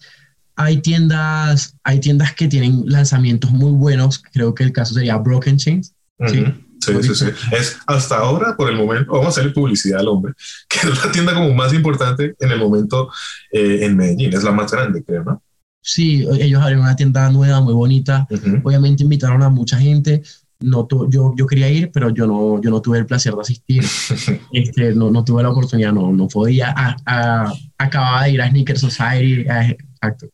hay 0.55 0.77
tiendas, 0.77 1.77
hay 1.83 1.99
tiendas 1.99 2.33
que 2.33 2.47
tienen 2.47 2.83
lanzamientos 2.85 3.51
muy 3.51 3.71
buenos, 3.71 4.19
creo 4.19 4.53
que 4.53 4.63
el 4.63 4.71
caso 4.71 4.93
sería 4.93 5.17
Broken 5.17 5.57
Chains. 5.57 5.93
¿sí? 6.27 6.43
Sí, 6.81 6.93
sí, 7.03 7.15
sí. 7.15 7.25
Es 7.51 7.77
hasta 7.85 8.17
ahora, 8.17 8.55
por 8.57 8.69
el 8.69 8.77
momento, 8.77 9.11
vamos 9.11 9.27
a 9.27 9.29
hacerle 9.29 9.51
publicidad 9.51 9.99
al 9.99 10.07
hombre, 10.07 10.33
que 10.69 10.79
es 10.79 11.05
la 11.05 11.11
tienda 11.11 11.33
como 11.33 11.53
más 11.53 11.73
importante 11.73 12.35
en 12.39 12.51
el 12.51 12.59
momento 12.59 13.09
eh, 13.51 13.79
en 13.83 13.95
Medellín, 13.95 14.33
es 14.33 14.43
la 14.43 14.51
más 14.51 14.71
grande, 14.71 15.03
creo, 15.03 15.23
¿no? 15.23 15.41
Sí, 15.83 16.27
ellos 16.39 16.61
abrieron 16.61 16.85
una 16.85 16.95
tienda 16.95 17.27
nueva, 17.31 17.59
muy 17.59 17.73
bonita. 17.73 18.27
Obviamente 18.63 19.01
invitaron 19.01 19.41
a 19.41 19.49
mucha 19.49 19.79
gente 19.79 20.21
no 20.61 20.87
yo, 21.09 21.33
yo 21.35 21.47
quería 21.47 21.69
ir, 21.69 21.91
pero 21.91 22.09
yo 22.09 22.27
no, 22.27 22.61
yo 22.61 22.69
no 22.69 22.81
tuve 22.81 22.99
el 22.99 23.05
placer 23.05 23.33
de 23.33 23.41
asistir. 23.41 23.83
este, 24.53 24.93
no, 24.93 25.11
no 25.11 25.23
tuve 25.23 25.43
la 25.43 25.49
oportunidad, 25.49 25.91
no, 25.91 26.11
no 26.11 26.27
podía. 26.27 26.73
A, 26.75 27.51
acababa 27.77 28.23
de 28.23 28.31
ir 28.31 28.41
a 28.41 28.49
Sneaker 28.49 28.77
Society, 28.77 29.41
exacto. 29.41 30.27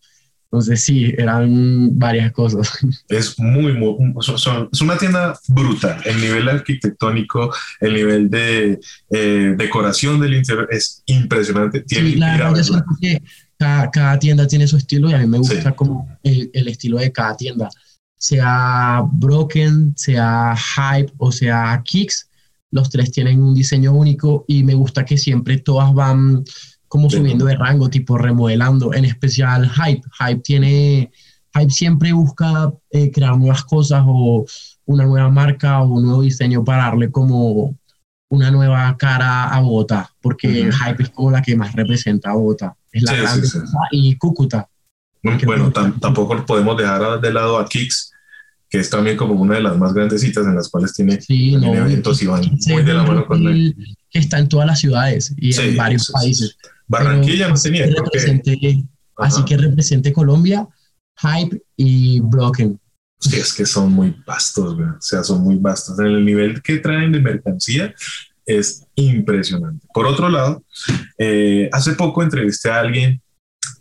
Entonces 0.49 0.81
sí, 0.83 1.13
eran 1.17 1.97
varias 1.99 2.31
cosas. 2.31 2.71
Es 3.09 3.37
muy, 3.39 3.73
muy 3.73 4.13
es 4.19 4.81
una 4.81 4.97
tienda 4.97 5.37
brutal. 5.49 6.01
El 6.05 6.21
nivel 6.21 6.47
arquitectónico, 6.49 7.53
el 7.79 7.93
nivel 7.93 8.29
de 8.29 8.79
eh, 9.09 9.55
decoración 9.57 10.19
del 10.19 10.35
interior 10.35 10.67
es 10.71 11.03
impresionante. 11.05 11.81
Tiene 11.81 12.11
sí, 12.11 12.15
la 12.15 12.37
verdad, 12.37 12.83
que 13.01 13.21
cada, 13.57 13.91
cada, 13.91 14.19
tienda 14.19 14.47
tiene 14.47 14.67
su 14.67 14.77
estilo 14.77 15.09
y 15.09 15.13
a 15.13 15.19
mí 15.19 15.27
me 15.27 15.37
gusta 15.37 15.75
como 15.75 16.17
el, 16.23 16.49
el 16.53 16.67
estilo 16.67 16.97
de 16.97 17.11
cada 17.11 17.35
tienda 17.35 17.69
sea 18.17 19.03
Broken, 19.11 19.93
sea 19.95 20.55
Hype 20.55 21.13
o 21.17 21.31
sea 21.31 21.81
Kicks, 21.85 22.29
los 22.71 22.89
tres 22.89 23.11
tienen 23.11 23.41
un 23.41 23.53
diseño 23.53 23.93
único 23.93 24.43
y 24.47 24.63
me 24.63 24.73
gusta 24.73 25.05
que 25.05 25.17
siempre 25.17 25.59
todas 25.59 25.93
van 25.93 26.43
como 26.88 27.10
subiendo 27.10 27.46
de 27.46 27.56
rango, 27.56 27.89
tipo 27.89 28.17
remodelando, 28.17 28.94
en 28.94 29.06
especial 29.06 29.70
Hype. 29.70 30.03
Hype 30.20 30.41
tiene, 30.41 31.12
Hype 31.53 31.72
siempre 31.72 32.13
busca 32.13 32.72
eh, 32.91 33.12
crear 33.12 33.38
nuevas 33.38 33.63
cosas 33.63 34.03
o 34.06 34.46
una 34.86 35.06
nueva 35.06 35.29
marca 35.29 35.82
o 35.82 35.88
un 35.88 36.03
nuevo 36.03 36.22
diseño 36.22 36.63
para 36.63 36.84
darle 36.84 37.12
como 37.12 37.75
una 38.29 38.51
nueva 38.51 38.96
cara 38.98 39.50
a 39.50 39.60
Bogotá, 39.62 40.12
porque 40.22 40.70
Hype 40.72 41.03
es 41.03 41.10
como 41.10 41.32
la 41.32 41.41
que 41.41 41.56
más 41.56 41.74
representa 41.74 42.32
a 42.32 42.34
Bogotá. 42.34 42.75
Es 42.91 43.03
la 43.03 43.13
grande 43.13 43.48
y 43.91 44.15
Cúcuta. 44.17 44.67
Bueno, 45.46 45.72
tampoco 45.72 46.46
podemos 46.46 46.77
dejar 46.77 47.20
de 47.20 47.34
lado 47.34 47.58
a 47.58 47.67
Kicks, 47.67 48.12
que 48.70 48.79
es 48.79 48.89
también 48.89 49.17
como 49.17 49.34
una 49.34 49.56
de 49.56 49.62
las 49.62 49.77
más 49.77 49.94
grandes 49.94 50.22
citas 50.22 50.46
en 50.46 50.56
las 50.56 50.70
cuales 50.70 50.94
tiene, 50.94 51.20
eventos 51.29 52.22
y 52.22 52.27
van 52.27 52.44
muy 52.67 52.84
de 52.84 52.94
la 52.94 53.03
mano 53.03 53.25
con 53.25 53.46
él. 53.48 53.75
Que 54.10 54.20
está 54.20 54.39
en 54.39 54.48
todas 54.48 54.67
las 54.67 54.79
ciudades 54.79 55.34
y 55.38 55.58
en 55.60 55.75
varios 55.75 56.12
países. 56.12 56.58
Barranquilla 56.88 57.50
no 57.50 57.56
tenía. 57.56 57.86
así 59.17 59.46
que 59.46 59.58
represente 59.58 60.13
Colombia, 60.13 60.67
Hype 61.17 61.62
y 61.75 62.20
Broken. 62.22 62.79
Sí, 63.20 63.36
es 63.38 63.53
que 63.53 63.65
son 63.65 63.91
muy 63.91 64.15
vastos, 64.25 64.77
o 64.77 65.01
sea, 65.01 65.24
son 65.24 65.41
muy 65.41 65.56
vastos. 65.58 65.98
En 66.00 66.06
el 66.06 66.25
nivel 66.25 66.62
que 66.62 66.77
traen 66.77 67.12
de 67.12 67.20
mercancía 67.20 67.94
es 68.46 68.86
impresionante. 68.96 69.88
Por 69.94 70.06
otro 70.06 70.29
lado, 70.29 70.63
eh, 71.17 71.67
hace 71.74 71.94
poco 71.94 72.22
entrevisté 72.22 72.70
a 72.70 72.79
alguien 72.79 73.22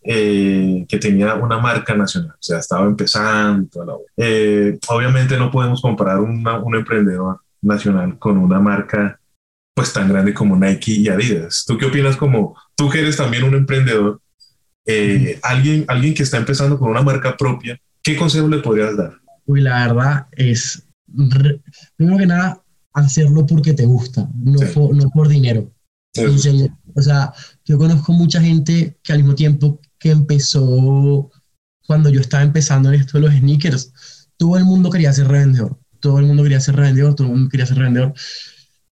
eh, 0.03 0.87
que 0.89 0.99
tenía 0.99 1.35
una 1.35 1.59
marca 1.59 1.95
nacional, 1.95 2.33
o 2.33 2.43
sea, 2.43 2.59
estaba 2.59 2.87
empezando 2.87 3.69
toda 3.69 3.87
la 3.87 3.95
eh, 4.17 4.79
Obviamente 4.89 5.37
no 5.37 5.51
podemos 5.51 5.83
comparar 5.83 6.21
un 6.21 6.75
emprendedor 6.75 7.41
nacional 7.61 8.19
con 8.19 8.39
una 8.39 8.59
marca 8.61 9.21
pues 9.77 9.93
tan 9.93 10.09
grande 10.09 10.33
como 10.33 10.57
Nike 10.57 10.93
y 10.93 11.09
Adidas. 11.09 11.65
¿Tú 11.67 11.77
qué 11.77 11.85
opinas 11.85 12.17
como 12.17 12.57
tú 12.75 12.89
que 12.89 13.01
eres 13.01 13.19
también 13.19 13.45
un 13.45 13.55
emprendedor, 13.55 14.23
eh, 14.87 15.39
alguien, 15.43 15.85
alguien 15.87 16.15
que 16.15 16.23
está 16.23 16.39
empezando 16.39 16.79
con 16.79 16.91
una 16.91 17.03
marca 17.03 17.37
propia, 17.37 17.79
qué 18.03 18.17
consejo 18.17 18.49
le 18.49 18.61
podrías 18.61 18.97
dar? 18.97 19.13
Uy, 19.45 19.61
la 19.61 19.87
verdad 19.87 20.29
es, 20.33 20.83
primero 21.95 22.17
que 22.17 22.27
nada, 22.27 22.63
hacerlo 22.95 23.45
porque 23.45 23.75
te 23.75 23.85
gusta, 23.85 24.27
no, 24.35 24.59
por, 24.73 24.97
no 24.97 25.11
por 25.11 25.29
dinero. 25.29 25.71
O 26.95 27.03
sea, 27.03 27.35
yo 27.67 27.77
conozco 27.77 28.15
mucha 28.15 28.41
gente 28.41 28.97
que 29.03 29.13
al 29.13 29.19
mismo 29.19 29.35
tiempo 29.35 29.79
que 29.99 30.11
empezó, 30.11 31.31
cuando 31.87 32.09
yo 32.09 32.23
estaba 32.23 32.43
empezando 32.43 32.89
en 32.89 33.01
esto 33.01 33.19
de 33.19 33.27
los 33.27 33.35
sneakers, 33.35 33.93
todo 34.39 34.57
el 34.57 34.65
mundo 34.65 34.89
quería 34.89 35.13
ser 35.13 35.29
revendedor, 35.29 35.79
todo 36.01 36.19
el 36.19 36.25
mundo 36.25 36.45
quería 36.45 36.61
ser 36.61 36.77
revendedor, 36.77 37.15
todo 37.15 37.27
el 37.27 37.35
mundo 37.35 37.51
quería 37.51 37.67
ser 37.67 37.77
revendedor, 37.77 38.15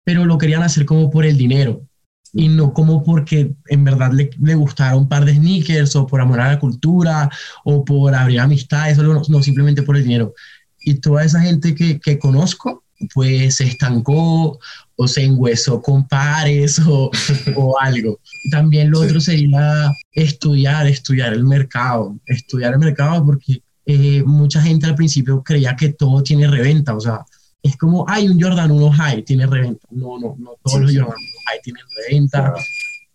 pero 0.07 0.23
lo 0.23 0.37
querían 0.37 0.63
hacer 0.63 0.85
como 0.85 1.09
por 1.09 1.25
el 1.25 1.35
dinero 1.35 1.85
y 2.31 2.47
no 2.47 2.71
como 2.73 3.03
porque 3.03 3.51
en 3.67 3.83
verdad 3.83 4.13
le, 4.13 4.29
le 4.41 4.55
gustara 4.55 4.95
un 4.95 5.09
par 5.09 5.25
de 5.25 5.35
sneakers 5.35 5.97
o 5.97 6.07
por 6.07 6.21
amor 6.21 6.39
a 6.39 6.47
la 6.47 6.59
cultura 6.59 7.29
o 7.65 7.83
por 7.83 8.15
abrir 8.15 8.39
amistades, 8.39 8.97
no, 8.97 9.21
no 9.27 9.43
simplemente 9.43 9.83
por 9.83 9.97
el 9.97 10.03
dinero. 10.03 10.33
Y 10.79 10.93
toda 11.01 11.25
esa 11.25 11.41
gente 11.41 11.75
que, 11.75 11.99
que 11.99 12.17
conozco, 12.17 12.85
pues 13.13 13.55
se 13.55 13.65
estancó 13.65 14.57
o 14.95 15.07
se 15.09 15.25
enguesó 15.25 15.81
con 15.81 16.07
pares 16.07 16.79
o, 16.87 17.11
o 17.57 17.77
algo. 17.77 18.21
También 18.49 18.91
lo 18.91 19.01
otro 19.01 19.19
sería 19.19 19.91
estudiar, 20.13 20.87
estudiar 20.87 21.33
el 21.33 21.43
mercado, 21.43 22.15
estudiar 22.27 22.71
el 22.71 22.79
mercado 22.79 23.25
porque 23.25 23.61
eh, 23.85 24.23
mucha 24.25 24.61
gente 24.61 24.85
al 24.85 24.95
principio 24.95 25.43
creía 25.43 25.75
que 25.75 25.89
todo 25.89 26.23
tiene 26.23 26.47
reventa, 26.47 26.95
o 26.95 27.01
sea, 27.01 27.25
es 27.63 27.77
como, 27.77 28.05
hay 28.07 28.27
un 28.27 28.39
Jordan 28.41 28.71
1 28.71 28.91
High, 28.91 29.23
tiene 29.23 29.45
reventa. 29.45 29.87
No, 29.91 30.19
no, 30.19 30.35
no 30.37 30.51
todos 30.63 30.81
los 30.81 30.91
Jordan 30.91 31.09
1 31.09 31.17
High 31.47 31.61
tienen 31.63 31.83
reventa. 31.95 32.53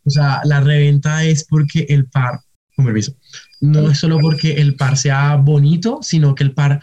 O 0.04 0.10
sea, 0.10 0.40
la 0.44 0.60
reventa 0.60 1.24
es 1.24 1.44
porque 1.44 1.86
el 1.88 2.06
par, 2.06 2.40
con 2.74 2.84
permiso, 2.84 3.14
no 3.60 3.90
es 3.90 3.98
solo 3.98 4.18
porque 4.18 4.54
el 4.54 4.74
par 4.74 4.96
sea 4.96 5.36
bonito, 5.36 6.00
sino 6.02 6.34
que 6.34 6.42
el 6.42 6.52
par 6.52 6.80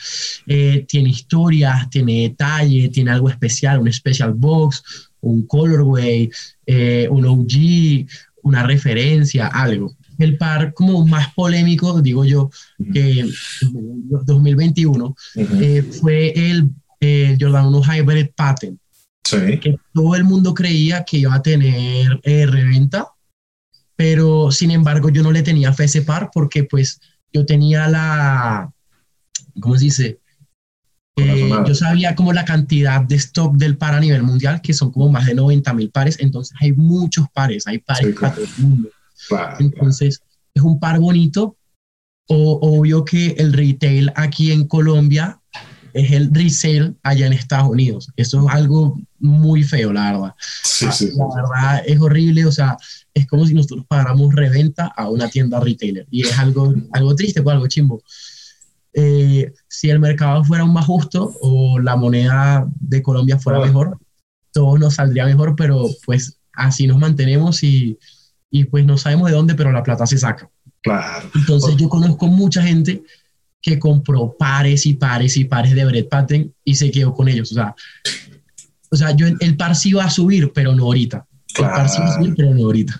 eh, 0.47 0.85
tiene 0.87 1.09
historias, 1.09 1.89
tiene 1.89 2.21
detalle, 2.21 2.89
tiene 2.89 3.11
algo 3.11 3.29
especial, 3.29 3.79
un 3.79 3.91
special 3.91 4.33
box, 4.33 5.09
un 5.19 5.45
colorway, 5.45 6.29
eh, 6.65 7.07
un 7.11 7.25
OG, 7.25 8.07
una 8.43 8.63
referencia, 8.63 9.47
algo. 9.47 9.93
El 10.17 10.37
par 10.37 10.73
como 10.73 11.05
más 11.05 11.33
polémico, 11.33 12.01
digo 12.01 12.23
yo, 12.23 12.49
que 12.93 13.29
2021, 13.61 15.15
eh, 15.35 15.83
fue 15.83 16.31
el 16.49 16.69
Jordan 17.01 17.67
1 17.67 17.81
Hybrid 17.83 18.27
Patent. 18.35 18.79
Sí. 19.23 19.59
Que 19.59 19.77
todo 19.93 20.15
el 20.15 20.23
mundo 20.23 20.53
creía 20.53 21.03
que 21.03 21.17
iba 21.17 21.33
a 21.33 21.41
tener 21.41 22.19
reventa 22.23 23.13
pero 23.99 24.49
sin 24.49 24.71
embargo 24.71 25.09
yo 25.09 25.21
no 25.21 25.33
le 25.33 25.43
tenía 25.43 25.73
fe 25.73 25.83
a 25.83 25.85
ese 25.87 26.03
par 26.03 26.29
porque 26.33 26.63
pues 26.63 27.01
yo 27.33 27.45
tenía 27.45 27.89
la, 27.89 28.71
¿cómo 29.59 29.75
se 29.77 29.83
dice? 29.83 30.19
Eh, 31.17 31.51
yo 31.67 31.75
sabía 31.75 32.15
como 32.15 32.31
la 32.31 32.45
cantidad 32.45 33.01
de 33.01 33.15
stock 33.15 33.57
del 33.57 33.75
par 33.75 33.95
a 33.95 33.99
nivel 33.99 34.23
mundial, 34.23 34.61
que 34.61 34.71
son 34.71 34.93
como 34.93 35.09
más 35.09 35.25
de 35.25 35.33
90 35.33 35.73
mil 35.73 35.91
pares, 35.91 36.15
entonces 36.21 36.55
hay 36.61 36.71
muchos 36.71 37.27
pares, 37.33 37.67
hay 37.67 37.79
pares 37.79 38.15
para 38.17 38.35
todo 38.35 38.45
el 38.45 38.63
mundo. 38.63 38.89
entonces 39.59 40.21
es 40.53 40.63
un 40.63 40.79
par 40.79 41.01
bonito, 41.01 41.57
o, 42.29 42.57
obvio 42.61 43.03
que 43.03 43.31
el 43.31 43.51
retail 43.51 44.13
aquí 44.15 44.53
en 44.53 44.65
Colombia 44.65 45.38
es 45.93 46.11
el 46.11 46.33
resale 46.33 46.93
allá 47.03 47.27
en 47.27 47.33
Estados 47.33 47.69
Unidos. 47.69 48.11
Eso 48.15 48.41
es 48.41 48.53
algo 48.53 48.99
muy 49.19 49.63
feo, 49.63 49.93
la 49.93 50.11
verdad. 50.11 50.35
Sí, 50.63 50.87
sí, 50.91 51.11
la 51.15 51.25
verdad 51.35 51.83
es 51.85 51.99
horrible, 51.99 52.45
o 52.45 52.51
sea, 52.51 52.77
es 53.13 53.27
como 53.27 53.45
si 53.45 53.53
nosotros 53.53 53.85
pagáramos 53.87 54.33
reventa 54.33 54.87
a 54.87 55.09
una 55.09 55.29
tienda 55.29 55.59
retailer 55.59 56.07
y 56.09 56.25
es 56.25 56.37
algo, 56.39 56.73
algo 56.91 57.15
triste, 57.15 57.41
pues 57.41 57.53
algo 57.53 57.67
chimbo. 57.67 58.01
Eh, 58.93 59.53
si 59.67 59.89
el 59.89 59.99
mercado 59.99 60.43
fuera 60.43 60.65
más 60.65 60.85
justo 60.85 61.33
o 61.41 61.79
la 61.79 61.95
moneda 61.95 62.67
de 62.79 63.01
Colombia 63.03 63.39
fuera 63.39 63.59
mejor, 63.59 63.99
todo 64.51 64.77
nos 64.77 64.95
saldría 64.95 65.25
mejor, 65.25 65.55
pero 65.55 65.87
pues 66.05 66.39
así 66.53 66.87
nos 66.87 66.97
mantenemos 66.97 67.63
y, 67.63 67.97
y 68.49 68.65
pues 68.65 68.85
no 68.85 68.97
sabemos 68.97 69.29
de 69.29 69.35
dónde, 69.35 69.55
pero 69.55 69.71
la 69.71 69.83
plata 69.83 70.05
se 70.07 70.17
saca. 70.17 70.49
Claro. 70.81 71.29
Entonces 71.35 71.75
yo 71.75 71.89
conozco 71.89 72.27
mucha 72.27 72.63
gente 72.63 73.03
que 73.61 73.79
compró 73.79 74.35
pares 74.37 74.85
y 74.85 74.93
pares 74.93 75.37
y 75.37 75.45
pares 75.45 75.75
de 75.75 75.85
Bread 75.85 76.07
Patent 76.07 76.51
y 76.63 76.75
se 76.75 76.91
quedó 76.91 77.13
con 77.13 77.27
ellos. 77.27 77.51
O 77.51 77.55
sea, 77.55 77.75
o 78.89 78.95
sea 78.95 79.11
yo, 79.15 79.27
el 79.39 79.57
par 79.57 79.75
sí 79.75 79.93
va 79.93 80.05
a 80.05 80.09
subir, 80.09 80.51
pero 80.53 80.73
no 80.73 80.85
ahorita. 80.85 81.25
Claro, 81.53 81.95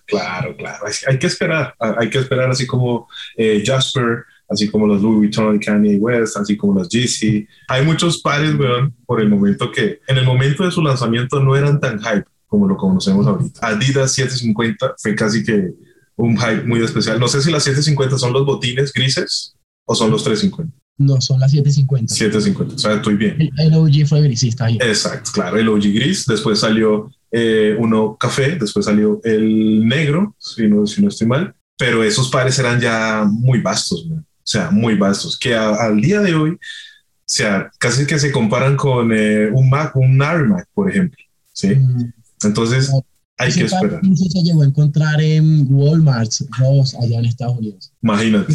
claro, 0.05 0.55
claro. 0.57 0.85
Hay, 1.07 1.19
que 1.19 1.27
esperar, 1.27 1.75
hay 1.79 2.09
que 2.09 2.17
esperar 2.17 2.49
así 2.49 2.65
como 2.65 3.07
eh, 3.37 3.63
Jasper, 3.65 4.25
así 4.49 4.69
como 4.69 4.87
los 4.87 5.01
Louis 5.01 5.17
Vuitton 5.17 5.59
Kanye 5.59 5.97
West, 5.97 6.35
así 6.37 6.57
como 6.57 6.73
los 6.73 6.89
Yeezy. 6.89 7.47
Hay 7.67 7.85
muchos 7.85 8.21
pares, 8.21 8.55
weón, 8.55 8.93
por 9.05 9.21
el 9.21 9.29
momento 9.29 9.71
que 9.71 9.99
en 10.07 10.17
el 10.17 10.25
momento 10.25 10.65
de 10.65 10.71
su 10.71 10.81
lanzamiento 10.81 11.39
no 11.39 11.55
eran 11.55 11.79
tan 11.79 11.99
hype 11.99 12.25
como 12.47 12.67
lo 12.67 12.75
conocemos 12.75 13.27
ahorita. 13.27 13.59
Adidas 13.65 14.13
750 14.13 14.95
fue 14.97 15.15
casi 15.15 15.43
que 15.43 15.69
un 16.15 16.35
hype 16.35 16.63
muy 16.63 16.83
especial. 16.83 17.19
No 17.19 17.27
sé 17.27 17.41
si 17.41 17.51
las 17.51 17.63
750 17.63 18.17
son 18.17 18.33
los 18.33 18.45
botines 18.45 18.91
grises 18.91 19.55
o 19.89 19.95
son 19.95 20.11
los 20.11 20.23
350. 20.23 20.71
No, 20.99 21.19
son 21.19 21.39
las 21.39 21.51
750. 21.51 22.13
750, 22.13 22.75
o 22.75 22.77
sea, 22.77 22.93
estoy 22.97 23.15
bien. 23.15 23.49
El, 23.57 23.73
OG 23.73 24.05
fue 24.05 24.21
grisista 24.21 24.65
ahí. 24.65 24.77
Exacto, 24.79 25.31
claro, 25.33 25.57
el 25.57 25.67
OG 25.67 25.81
gris. 25.81 26.25
Después 26.27 26.59
salió 26.59 27.11
eh, 27.31 27.75
uno 27.79 28.15
café, 28.15 28.55
después 28.59 28.85
salió 28.85 29.19
el 29.23 29.87
negro, 29.87 30.35
si 30.37 30.67
no, 30.67 30.85
si 30.85 31.01
no 31.01 31.07
estoy 31.07 31.25
mal, 31.25 31.55
pero 31.75 32.03
esos 32.03 32.29
pares 32.29 32.59
eran 32.59 32.79
ya 32.79 33.25
muy 33.27 33.61
vastos, 33.61 34.05
o 34.11 34.21
sea, 34.43 34.69
muy 34.69 34.95
vastos, 34.95 35.39
que 35.39 35.55
al 35.55 35.99
día 35.99 36.21
de 36.21 36.35
hoy, 36.35 36.51
o 36.51 36.57
sea, 37.25 37.71
casi 37.79 38.05
que 38.05 38.19
se 38.19 38.31
comparan 38.31 38.75
con 38.75 39.11
eh, 39.11 39.49
un 39.51 39.71
Mac, 39.71 39.95
un 39.95 40.17
Mac, 40.17 40.67
por 40.71 40.91
ejemplo, 40.91 41.17
¿sí? 41.51 41.69
Mm. 41.69 42.13
Entonces, 42.43 42.91
hay 43.39 43.53
que 43.53 43.63
esperar. 43.63 44.01
se 44.03 44.43
llegó 44.43 44.61
a 44.61 44.65
encontrar 44.65 45.19
en 45.19 45.65
Walmart, 45.73 46.31
allá 47.01 47.19
en 47.19 47.25
Estados 47.25 47.57
Unidos. 47.57 47.91
Imagínate. 48.03 48.53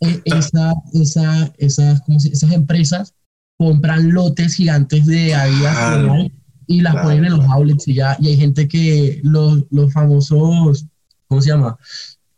Esa, 0.00 0.74
esa, 0.94 1.52
esas, 1.58 2.02
esas 2.08 2.52
empresas 2.52 3.14
compran 3.58 4.12
lotes 4.12 4.54
gigantes 4.54 5.06
de 5.06 5.34
Adidas 5.34 6.30
y 6.66 6.80
las 6.80 6.96
ponen 6.96 7.24
en 7.24 7.32
los 7.32 7.44
outlets 7.46 7.88
y 7.88 7.94
ya, 7.94 8.16
y 8.20 8.28
hay 8.28 8.36
gente 8.36 8.68
que 8.68 9.20
los, 9.24 9.64
los 9.70 9.92
famosos, 9.92 10.86
¿cómo 11.26 11.42
se 11.42 11.50
llama? 11.50 11.76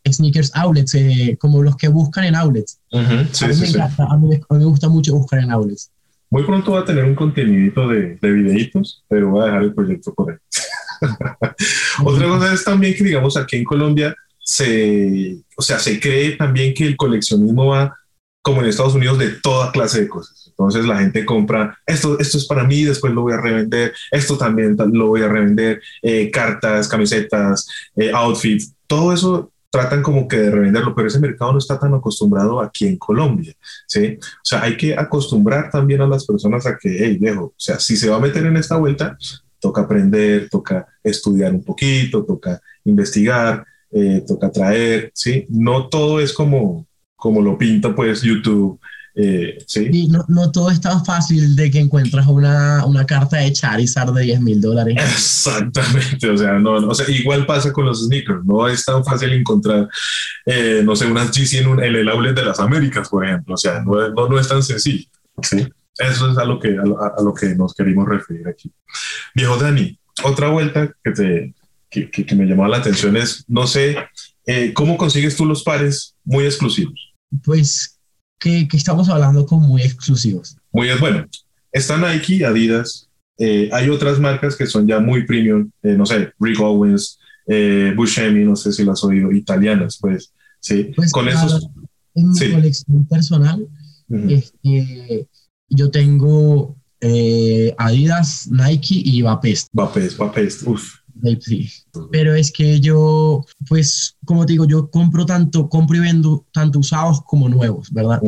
Sneakers 0.08 0.50
outlets, 0.54 0.94
eh, 0.94 1.36
como 1.38 1.62
los 1.62 1.76
que 1.76 1.88
buscan 1.88 2.24
en 2.24 2.34
outlets. 2.34 2.80
sí, 2.90 3.44
a, 3.44 3.48
mí 3.48 3.54
sí, 3.54 3.78
a, 3.78 4.16
mí, 4.16 4.40
me 4.50 4.64
gusta 4.64 4.88
mucho 4.88 5.14
buscar 5.14 5.40
en 5.40 5.52
outlets. 5.52 5.92
Muy 6.30 6.44
pronto 6.44 6.72
va 6.72 6.80
a 6.80 6.84
tener 6.84 7.04
un 7.04 7.14
contenido 7.14 7.88
de, 7.88 8.18
de 8.20 8.32
videitos, 8.32 9.04
pero 9.06 9.30
voy 9.30 9.42
a 9.42 9.46
dejar 9.46 9.62
el 9.64 9.74
proyecto 9.74 10.14
por 10.14 10.32
ahí. 10.32 10.38
Otra 12.04 12.26
cosa 12.26 12.54
es 12.54 12.64
también 12.64 12.94
que, 12.94 13.04
digamos, 13.04 13.36
aquí 13.36 13.56
en 13.56 13.64
Colombia 13.64 14.16
se, 14.42 15.38
o 15.56 15.62
sea, 15.62 15.78
se 15.78 16.00
cree 16.00 16.36
también 16.36 16.74
que 16.74 16.86
el 16.86 16.96
coleccionismo 16.96 17.66
va 17.66 17.96
como 18.42 18.60
en 18.60 18.68
Estados 18.68 18.94
Unidos 18.94 19.18
de 19.18 19.30
toda 19.40 19.70
clase 19.70 20.02
de 20.02 20.08
cosas. 20.08 20.48
Entonces 20.48 20.84
la 20.84 20.98
gente 20.98 21.24
compra, 21.24 21.78
esto, 21.86 22.18
esto 22.18 22.38
es 22.38 22.46
para 22.46 22.64
mí, 22.64 22.82
después 22.82 23.12
lo 23.12 23.22
voy 23.22 23.32
a 23.32 23.40
revender, 23.40 23.94
esto 24.10 24.36
también 24.36 24.76
lo 24.92 25.06
voy 25.06 25.22
a 25.22 25.28
revender, 25.28 25.80
eh, 26.02 26.30
cartas, 26.30 26.88
camisetas, 26.88 27.68
eh, 27.96 28.10
outfits, 28.12 28.74
todo 28.86 29.12
eso 29.12 29.52
tratan 29.70 30.02
como 30.02 30.28
que 30.28 30.36
de 30.36 30.50
revenderlo, 30.50 30.94
pero 30.94 31.08
ese 31.08 31.18
mercado 31.18 31.52
no 31.52 31.58
está 31.58 31.78
tan 31.78 31.94
acostumbrado 31.94 32.60
aquí 32.60 32.86
en 32.86 32.98
Colombia, 32.98 33.54
¿sí? 33.86 34.18
O 34.20 34.44
sea, 34.44 34.62
hay 34.62 34.76
que 34.76 34.94
acostumbrar 34.94 35.70
también 35.70 36.02
a 36.02 36.06
las 36.06 36.26
personas 36.26 36.66
a 36.66 36.76
que, 36.76 36.94
hey, 37.02 37.16
viejo, 37.18 37.44
o 37.44 37.54
sea, 37.56 37.80
si 37.80 37.96
se 37.96 38.10
va 38.10 38.16
a 38.16 38.20
meter 38.20 38.44
en 38.44 38.58
esta 38.58 38.76
vuelta, 38.76 39.16
toca 39.58 39.82
aprender, 39.82 40.50
toca 40.50 40.86
estudiar 41.02 41.52
un 41.52 41.64
poquito, 41.64 42.22
toca 42.22 42.60
investigar, 42.84 43.64
eh, 43.92 44.24
toca 44.26 44.50
traer, 44.50 45.10
¿sí? 45.14 45.46
No 45.48 45.88
todo 45.88 46.20
es 46.20 46.32
como, 46.32 46.86
como 47.16 47.40
lo 47.40 47.56
pinta 47.58 47.94
pues 47.94 48.22
YouTube 48.22 48.80
eh, 49.14 49.58
¿sí? 49.66 50.08
no, 50.08 50.24
no, 50.28 50.50
todo 50.50 50.70
es 50.70 50.80
tan 50.80 51.04
fácil 51.04 51.54
de 51.54 51.70
que 51.70 51.80
encuentras 51.80 52.26
una, 52.26 52.84
una 52.86 53.04
carta 53.04 53.36
de 53.36 53.52
Charizard 53.52 54.14
de 54.14 54.22
10 54.22 54.40
mil 54.40 54.60
dólares. 54.60 54.96
Exactamente, 54.98 56.30
o 56.30 56.36
sea, 56.36 56.58
no, 56.58 56.72
o 56.72 56.94
sea, 56.94 57.08
igual 57.10 57.44
pasa 57.44 57.72
con 57.72 57.84
los 57.84 58.06
sneakers, 58.06 58.44
no 58.44 58.66
es 58.68 58.84
tan 58.84 59.04
fácil 59.04 59.32
encontrar, 59.32 59.86
eh, 60.46 60.80
no 60.82 60.96
sé, 60.96 61.06
unas 61.06 61.30
GC 61.30 61.60
en, 61.60 61.68
un, 61.68 61.84
en, 61.84 61.94
el 61.94 62.08
outlet 62.08 62.34
de 62.34 62.44
las 62.44 62.58
Américas, 62.58 63.08
por 63.10 63.26
ejemplo, 63.26 63.54
o 63.54 63.58
sea, 63.58 63.80
no, 63.80 64.08
no, 64.08 64.28
no 64.28 64.40
es 64.40 64.48
tan 64.48 64.62
sencillo, 64.62 65.06
¿sí? 65.42 65.68
Eso 65.98 66.30
es 66.30 66.38
a 66.38 66.44
lo, 66.44 66.58
que, 66.58 66.78
a, 66.78 66.82
a, 66.82 67.22
lo 67.22 67.34
que 67.34 67.54
nos 67.54 67.74
querimos 67.74 68.08
referir 68.08 68.48
aquí. 68.48 68.72
Viejo 69.34 69.58
Dani, 69.58 69.98
otra 70.24 70.48
vuelta 70.48 70.90
que, 71.04 71.10
te, 71.10 71.54
que, 71.92 72.10
que, 72.10 72.26
que 72.26 72.34
me 72.34 72.46
llamó 72.46 72.66
la 72.66 72.78
atención 72.78 73.16
es, 73.16 73.44
no 73.46 73.66
sé, 73.66 73.96
eh, 74.46 74.72
¿cómo 74.72 74.96
consigues 74.96 75.36
tú 75.36 75.44
los 75.44 75.62
pares 75.62 76.16
muy 76.24 76.44
exclusivos? 76.44 77.12
Pues 77.44 78.00
que, 78.42 78.66
estamos 78.72 79.08
hablando 79.08 79.46
con 79.46 79.60
muy 79.60 79.82
exclusivos. 79.82 80.56
Muy 80.72 80.88
bueno. 80.98 81.26
Está 81.70 81.96
Nike, 81.96 82.44
Adidas, 82.44 83.08
eh, 83.38 83.70
hay 83.72 83.88
otras 83.88 84.18
marcas 84.18 84.56
que 84.56 84.66
son 84.66 84.86
ya 84.86 85.00
muy 85.00 85.26
premium, 85.26 85.70
eh, 85.82 85.94
no 85.96 86.04
sé, 86.04 86.32
Rick 86.40 86.60
Owens, 86.60 87.18
eh, 87.46 87.92
Buscemi, 87.96 88.44
no 88.44 88.56
sé 88.56 88.72
si 88.72 88.84
las 88.84 88.98
has 88.98 89.04
oído, 89.04 89.32
italianas, 89.32 89.98
pues, 90.00 90.32
sí. 90.60 90.92
Pues 90.94 91.12
con 91.12 91.28
esos. 91.28 91.68
En 92.14 92.30
mi 92.30 92.52
colección 92.52 93.06
personal, 93.06 93.66
este, 94.28 95.26
yo 95.70 95.90
tengo 95.90 96.76
Adidas, 97.78 98.48
Nike 98.50 99.00
y 99.02 99.22
Vapest. 99.22 99.68
Vapest, 99.72 100.18
Vapest, 100.18 100.66
uff. 100.66 101.01
Sí. 101.40 101.70
Pero 102.10 102.34
es 102.34 102.50
que 102.50 102.80
yo, 102.80 103.44
pues, 103.68 104.16
como 104.24 104.44
te 104.46 104.54
digo, 104.54 104.66
yo 104.66 104.90
compro 104.90 105.24
tanto, 105.26 105.68
compro 105.68 105.96
y 105.96 106.00
vendo 106.00 106.46
tanto 106.52 106.80
usados 106.80 107.22
como 107.22 107.48
nuevos, 107.48 107.92
¿verdad? 107.92 108.20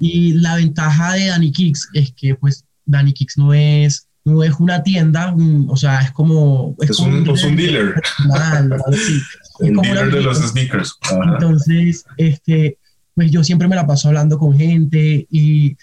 Y 0.00 0.32
la 0.34 0.56
ventaja 0.56 1.14
de 1.14 1.26
Danny 1.26 1.52
Kicks 1.52 1.88
es 1.94 2.12
que, 2.12 2.34
pues, 2.34 2.64
Danny 2.84 3.12
Kicks 3.12 3.38
no 3.38 3.54
es 3.54 4.08
no 4.24 4.42
es 4.42 4.54
una 4.58 4.82
tienda, 4.82 5.34
o 5.68 5.76
sea, 5.76 6.00
es 6.00 6.10
como... 6.12 6.74
Es, 6.80 6.98
un, 6.98 7.28
un, 7.28 7.56
dealer. 7.56 7.94
un 9.60 9.74
dealer 9.82 10.10
de 10.10 10.22
los 10.22 10.38
sneakers. 10.38 10.98
Entonces, 11.34 12.06
este, 12.16 12.78
pues 13.14 13.30
yo 13.30 13.44
siempre 13.44 13.68
me 13.68 13.76
la 13.76 13.86
paso 13.86 14.08
hablando 14.08 14.38
con 14.38 14.56
gente 14.56 15.26
y, 15.30 15.76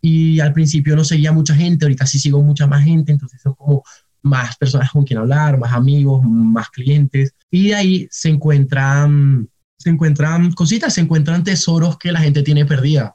y 0.00 0.38
al 0.38 0.52
principio 0.52 0.94
no 0.94 1.04
seguía 1.04 1.32
mucha 1.32 1.54
gente, 1.54 1.84
ahorita 1.84 2.06
sí 2.06 2.20
sigo 2.20 2.40
mucha 2.40 2.68
más 2.68 2.84
gente, 2.84 3.10
entonces 3.10 3.42
son 3.42 3.54
como 3.54 3.82
más 4.22 4.56
personas 4.56 4.90
con 4.90 5.04
quien 5.04 5.18
hablar, 5.18 5.58
más 5.58 5.72
amigos, 5.72 6.22
más 6.24 6.68
clientes. 6.70 7.34
Y 7.50 7.68
de 7.68 7.74
ahí 7.74 8.08
se 8.10 8.28
encuentran, 8.28 9.48
se 9.76 9.90
encuentran 9.90 10.52
cositas, 10.52 10.94
se 10.94 11.00
encuentran 11.00 11.44
tesoros 11.44 11.98
que 11.98 12.12
la 12.12 12.20
gente 12.20 12.42
tiene 12.42 12.64
perdida. 12.64 13.14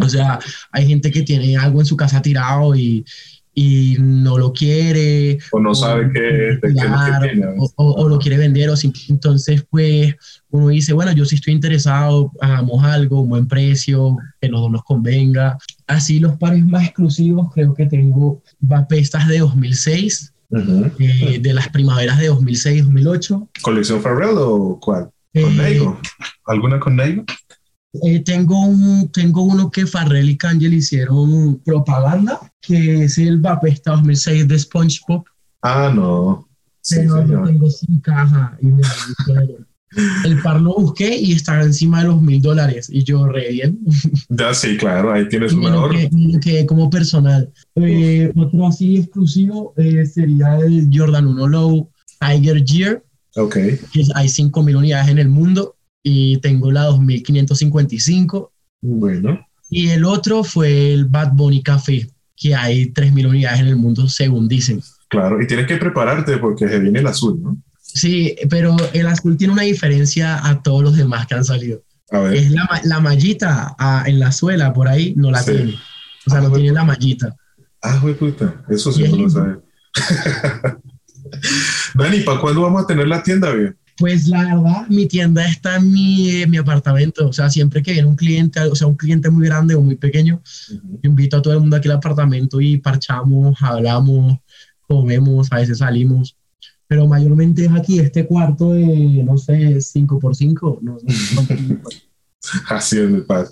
O 0.00 0.08
sea, 0.08 0.38
hay 0.72 0.88
gente 0.88 1.10
que 1.10 1.22
tiene 1.22 1.56
algo 1.56 1.80
en 1.80 1.86
su 1.86 1.96
casa 1.96 2.22
tirado 2.22 2.74
y, 2.74 3.04
y 3.60 3.96
no 3.98 4.38
lo 4.38 4.52
quiere. 4.52 5.38
O 5.50 5.58
no 5.58 5.74
sabe 5.74 6.12
qué, 6.12 6.60
tiene. 6.62 7.44
O, 7.74 8.08
lo 8.08 8.18
quiere 8.20 8.36
vender. 8.36 8.70
O 8.70 8.74
entonces, 9.08 9.66
pues, 9.68 10.14
uno 10.50 10.68
dice, 10.68 10.92
bueno, 10.92 11.10
yo 11.10 11.24
sí 11.24 11.34
estoy 11.34 11.54
interesado, 11.54 12.30
hagamos 12.40 12.84
algo, 12.84 13.20
un 13.20 13.30
buen 13.30 13.48
precio, 13.48 14.16
que 14.40 14.46
los 14.46 14.60
dos 14.60 14.70
nos 14.70 14.84
convenga. 14.84 15.58
Así 15.88 16.20
los 16.20 16.36
pares 16.38 16.64
más 16.64 16.84
exclusivos, 16.84 17.52
creo 17.52 17.74
que 17.74 17.86
tengo 17.86 18.40
vapestas 18.60 19.26
de 19.26 19.40
2006, 19.40 20.32
eh, 21.00 21.40
de 21.42 21.52
las 21.52 21.68
primaveras 21.70 22.20
de 22.20 22.30
2006-2008. 22.30 23.48
¿Colección 23.60 24.00
Farrell 24.00 24.36
o 24.36 24.78
cuál? 24.80 25.10
¿Con 25.34 25.60
eh, 25.60 25.80
¿Alguna 26.46 26.78
con 26.78 26.94
Neigo? 26.94 27.24
Eh, 28.02 28.20
tengo, 28.20 28.60
un, 28.60 29.08
tengo 29.10 29.42
uno 29.42 29.70
que 29.70 29.86
Farrell 29.86 30.28
y 30.28 30.36
Kangel 30.36 30.74
hicieron 30.74 31.58
propaganda, 31.64 32.38
que 32.60 33.04
es 33.04 33.16
el 33.16 33.38
Vapesta 33.38 33.92
2006 33.92 34.46
de 34.46 34.58
SpongeBob. 34.58 35.24
Ah, 35.62 35.90
no. 35.94 36.48
Pero 36.88 37.24
lo 37.24 37.44
tengo 37.44 37.70
sin 37.70 38.00
caja 38.00 38.56
y 38.60 38.66
me 38.66 38.82
El 40.24 40.42
par 40.42 40.60
lo 40.60 40.74
busqué 40.74 41.16
y 41.16 41.32
estaba 41.32 41.62
encima 41.62 42.00
de 42.00 42.08
los 42.08 42.20
mil 42.20 42.40
dólares 42.42 42.88
y 42.92 43.04
yo 43.04 43.26
re 43.26 43.50
bien. 43.50 43.80
Ya 44.28 44.52
sí, 44.52 44.76
claro, 44.76 45.12
ahí 45.12 45.28
tienes 45.28 45.54
un 45.54 45.60
mejor. 45.60 45.94
Que, 46.40 46.66
como 46.66 46.90
personal. 46.90 47.50
Eh, 47.74 48.30
otro 48.36 48.66
así 48.66 48.98
exclusivo 48.98 49.72
eh, 49.76 50.04
sería 50.04 50.58
el 50.58 50.88
Jordan 50.92 51.26
1 51.26 51.48
Low 51.48 51.90
Tiger 52.20 52.62
Gear. 52.64 53.02
Ok. 53.36 53.54
Que 53.54 54.04
hay 54.14 54.28
5000 54.28 54.76
unidades 54.76 55.08
en 55.08 55.18
el 55.18 55.28
mundo 55.28 55.77
y 56.02 56.38
tengo 56.38 56.70
la 56.70 56.84
2555. 56.84 58.52
Bueno. 58.80 59.46
Y 59.70 59.88
el 59.88 60.04
otro 60.04 60.44
fue 60.44 60.94
el 60.94 61.04
Bad 61.04 61.32
Bunny 61.32 61.62
Café, 61.62 62.08
que 62.36 62.54
hay 62.54 62.90
3000 62.90 63.26
unidades 63.26 63.60
en 63.60 63.66
el 63.66 63.76
mundo, 63.76 64.08
según 64.08 64.48
dicen. 64.48 64.82
Claro, 65.08 65.40
y 65.42 65.46
tienes 65.46 65.66
que 65.66 65.76
prepararte 65.76 66.38
porque 66.38 66.68
se 66.68 66.78
viene 66.78 67.00
el 67.00 67.06
azul, 67.06 67.40
¿no? 67.42 67.56
Sí, 67.80 68.36
pero 68.50 68.76
el 68.92 69.06
azul 69.06 69.36
tiene 69.36 69.54
una 69.54 69.62
diferencia 69.62 70.46
a 70.46 70.62
todos 70.62 70.82
los 70.82 70.96
demás 70.96 71.26
que 71.26 71.34
han 71.34 71.44
salido. 71.44 71.82
A 72.10 72.20
ver. 72.20 72.34
Es 72.34 72.50
la, 72.50 72.68
la 72.84 73.00
mallita 73.00 73.74
ah, 73.78 74.04
en 74.06 74.20
la 74.20 74.32
suela, 74.32 74.72
por 74.72 74.88
ahí, 74.88 75.14
no 75.16 75.30
la 75.30 75.44
tiene. 75.44 75.74
O 76.26 76.30
sea, 76.30 76.40
no 76.40 76.52
tiene 76.52 76.72
la 76.72 76.84
mallita. 76.84 77.34
Ah, 77.82 77.98
güey, 78.02 78.14
puta, 78.14 78.62
eso 78.68 78.92
sí 78.92 79.04
no 79.08 79.16
lo 79.16 79.30
sabe. 79.30 79.58
Dani, 81.94 82.20
¿para 82.20 82.40
cuándo 82.40 82.62
vamos 82.62 82.84
a 82.84 82.86
tener 82.86 83.08
la 83.08 83.22
tienda 83.22 83.52
bien? 83.52 83.76
Pues 83.98 84.28
la 84.28 84.44
verdad, 84.44 84.86
mi 84.88 85.06
tienda 85.06 85.44
está 85.46 85.76
en 85.76 85.90
mi, 85.90 86.46
mi, 86.46 86.56
apartamento. 86.56 87.28
O 87.28 87.32
sea, 87.32 87.50
siempre 87.50 87.82
que 87.82 87.92
viene 87.92 88.06
un 88.06 88.14
cliente, 88.14 88.60
o 88.60 88.74
sea, 88.76 88.86
un 88.86 88.96
cliente 88.96 89.28
muy 89.28 89.46
grande 89.46 89.74
o 89.74 89.82
muy 89.82 89.96
pequeño, 89.96 90.40
invito 91.02 91.36
a 91.36 91.42
todo 91.42 91.54
el 91.54 91.60
mundo 91.60 91.76
aquí 91.76 91.88
al 91.88 91.96
apartamento 91.96 92.60
y 92.60 92.78
parchamos, 92.78 93.56
hablamos, 93.60 94.38
comemos, 94.82 95.52
a 95.52 95.56
veces 95.56 95.78
salimos. 95.78 96.36
Pero 96.86 97.06
mayormente 97.08 97.64
es 97.64 97.72
aquí, 97.72 97.98
este 97.98 98.24
cuarto 98.24 98.72
de, 98.72 98.86
no 99.24 99.36
sé, 99.36 99.76
5x5. 99.76 100.78
No, 100.80 100.96
Así 102.68 102.98
es, 102.98 103.10
mi 103.10 103.20
paz. 103.22 103.50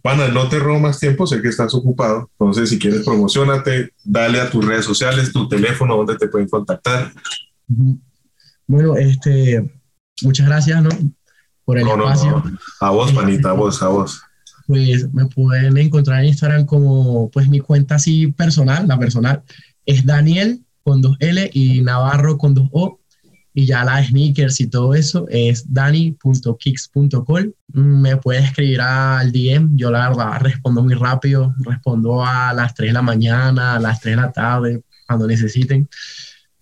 Pana, 0.00 0.28
no 0.28 0.48
te 0.48 0.58
robo 0.58 0.80
más 0.80 0.98
tiempo, 0.98 1.26
sé 1.26 1.40
que 1.40 1.48
estás 1.48 1.74
ocupado. 1.74 2.28
Entonces, 2.32 2.70
si 2.70 2.78
quieres, 2.78 3.04
promocionate, 3.04 3.92
dale 4.02 4.40
a 4.40 4.50
tus 4.50 4.64
redes 4.64 4.84
sociales, 4.84 5.32
tu 5.32 5.48
teléfono, 5.48 5.96
donde 5.96 6.16
te 6.16 6.26
pueden 6.26 6.48
contactar. 6.48 7.12
Bueno, 8.66 8.96
este, 8.96 9.70
muchas 10.22 10.46
gracias, 10.46 10.82
¿no? 10.82 10.90
Por 11.64 11.78
el 11.78 11.86
espacio. 11.86 12.42
A 12.80 12.90
vos, 12.90 13.12
manita, 13.14 13.50
a 13.50 13.52
vos, 13.52 13.82
a 13.82 13.88
vos. 13.88 14.22
Pues 14.66 15.12
me 15.12 15.26
pueden 15.26 15.76
encontrar 15.76 16.20
en 16.20 16.28
Instagram 16.28 16.66
como, 16.66 17.30
pues 17.30 17.48
mi 17.48 17.60
cuenta 17.60 17.96
así 17.96 18.28
personal, 18.28 18.86
la 18.86 18.98
personal, 18.98 19.42
es 19.86 20.04
Daniel 20.04 20.64
con 20.82 21.00
dos 21.00 21.16
L 21.20 21.50
y 21.52 21.80
Navarro 21.82 22.38
con 22.38 22.54
dos 22.54 22.68
O. 22.72 22.98
Y 23.54 23.66
ya 23.66 23.84
la 23.84 24.02
sneakers 24.02 24.62
y 24.62 24.68
todo 24.68 24.94
eso 24.94 25.26
es 25.28 25.70
dani.kicks.col. 25.70 27.54
Me 27.74 28.16
puedes 28.16 28.44
escribir 28.44 28.80
al 28.80 29.30
DM. 29.30 29.76
Yo 29.76 29.90
la 29.90 30.08
verdad 30.08 30.40
respondo 30.40 30.82
muy 30.82 30.94
rápido. 30.94 31.54
Respondo 31.58 32.24
a 32.24 32.54
las 32.54 32.74
3 32.74 32.88
de 32.88 32.94
la 32.94 33.02
mañana, 33.02 33.74
a 33.74 33.78
las 33.78 34.00
3 34.00 34.16
de 34.16 34.22
la 34.22 34.32
tarde, 34.32 34.82
cuando 35.06 35.26
necesiten 35.26 35.86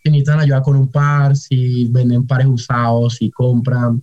si 0.02 0.10
necesitan 0.10 0.40
ayuda 0.40 0.62
con 0.62 0.76
un 0.76 0.90
par, 0.90 1.36
si 1.36 1.86
venden 1.90 2.26
pares 2.26 2.46
usados, 2.46 3.16
si 3.16 3.30
compran. 3.30 4.02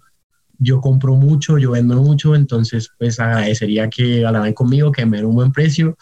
Yo 0.60 0.82
compro 0.82 1.16
mucho, 1.16 1.58
yo 1.58 1.72
vendo 1.72 1.96
mucho, 2.02 2.36
entonces 2.36 2.90
pues 2.98 3.20
agradecería 3.20 3.90
que 3.90 4.26
hablaran 4.26 4.54
conmigo, 4.54 4.92
que 4.92 5.06
me 5.06 5.18
den 5.18 5.28
un 5.28 5.36
buen 5.36 5.52
precio. 5.52 5.98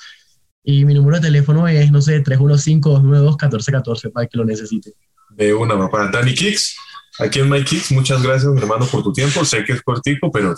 Y 0.64 0.86
mi 0.86 0.94
número 0.94 1.18
de 1.18 1.24
teléfono 1.24 1.68
es, 1.68 1.92
no 1.92 2.02
sé, 2.02 2.24
315-292-1414 2.24 4.12
para 4.12 4.28
que 4.28 4.38
lo 4.38 4.46
necesite. 4.46 4.94
De 5.30 5.54
una, 5.54 5.78
papá. 5.78 6.10
Dani 6.12 6.34
Kicks, 6.34 6.76
aquí 7.20 7.40
en 7.40 7.50
My 7.50 7.64
Kicks, 7.64 7.92
muchas 7.92 8.24
gracias, 8.24 8.52
hermano, 8.56 8.86
por 8.86 9.04
tu 9.04 9.14
tiempo. 9.14 9.44
Sé 9.46 9.64
que 9.64 9.74
es 9.74 9.82
cortico, 9.82 10.32
pero 10.32 10.56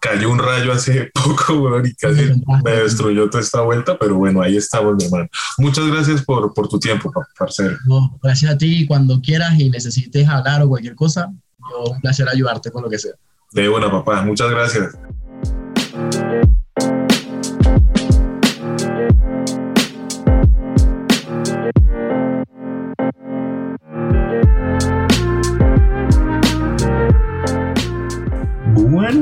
cayó 0.00 0.30
un 0.30 0.38
rayo 0.38 0.72
hace 0.72 1.10
poco, 1.14 1.54
weón, 1.54 1.86
y 1.86 1.94
casi 1.94 2.32
me 2.64 2.70
destruyó 2.72 3.28
toda 3.28 3.42
esta 3.42 3.60
vuelta, 3.60 3.98
pero 3.98 4.16
bueno, 4.16 4.42
ahí 4.42 4.56
estamos, 4.56 4.96
mi 4.96 5.04
hermano. 5.04 5.28
Muchas 5.58 5.86
gracias 5.86 6.22
por, 6.24 6.52
por 6.54 6.68
tu 6.68 6.78
tiempo, 6.78 7.12
parcero. 7.38 7.76
gracias 8.22 8.52
a 8.52 8.58
ti, 8.58 8.86
cuando 8.86 9.20
quieras 9.20 9.58
y 9.58 9.70
necesites 9.70 10.28
hablar 10.28 10.62
o 10.62 10.68
cualquier 10.68 10.94
cosa, 10.94 11.30
yo 11.58 11.92
un 11.92 12.00
placer 12.00 12.28
ayudarte 12.28 12.70
con 12.70 12.82
lo 12.82 12.90
que 12.90 12.98
sea. 12.98 13.12
De 13.52 13.68
buena, 13.68 13.90
papá, 13.90 14.22
muchas 14.22 14.50
gracias. 14.50 14.96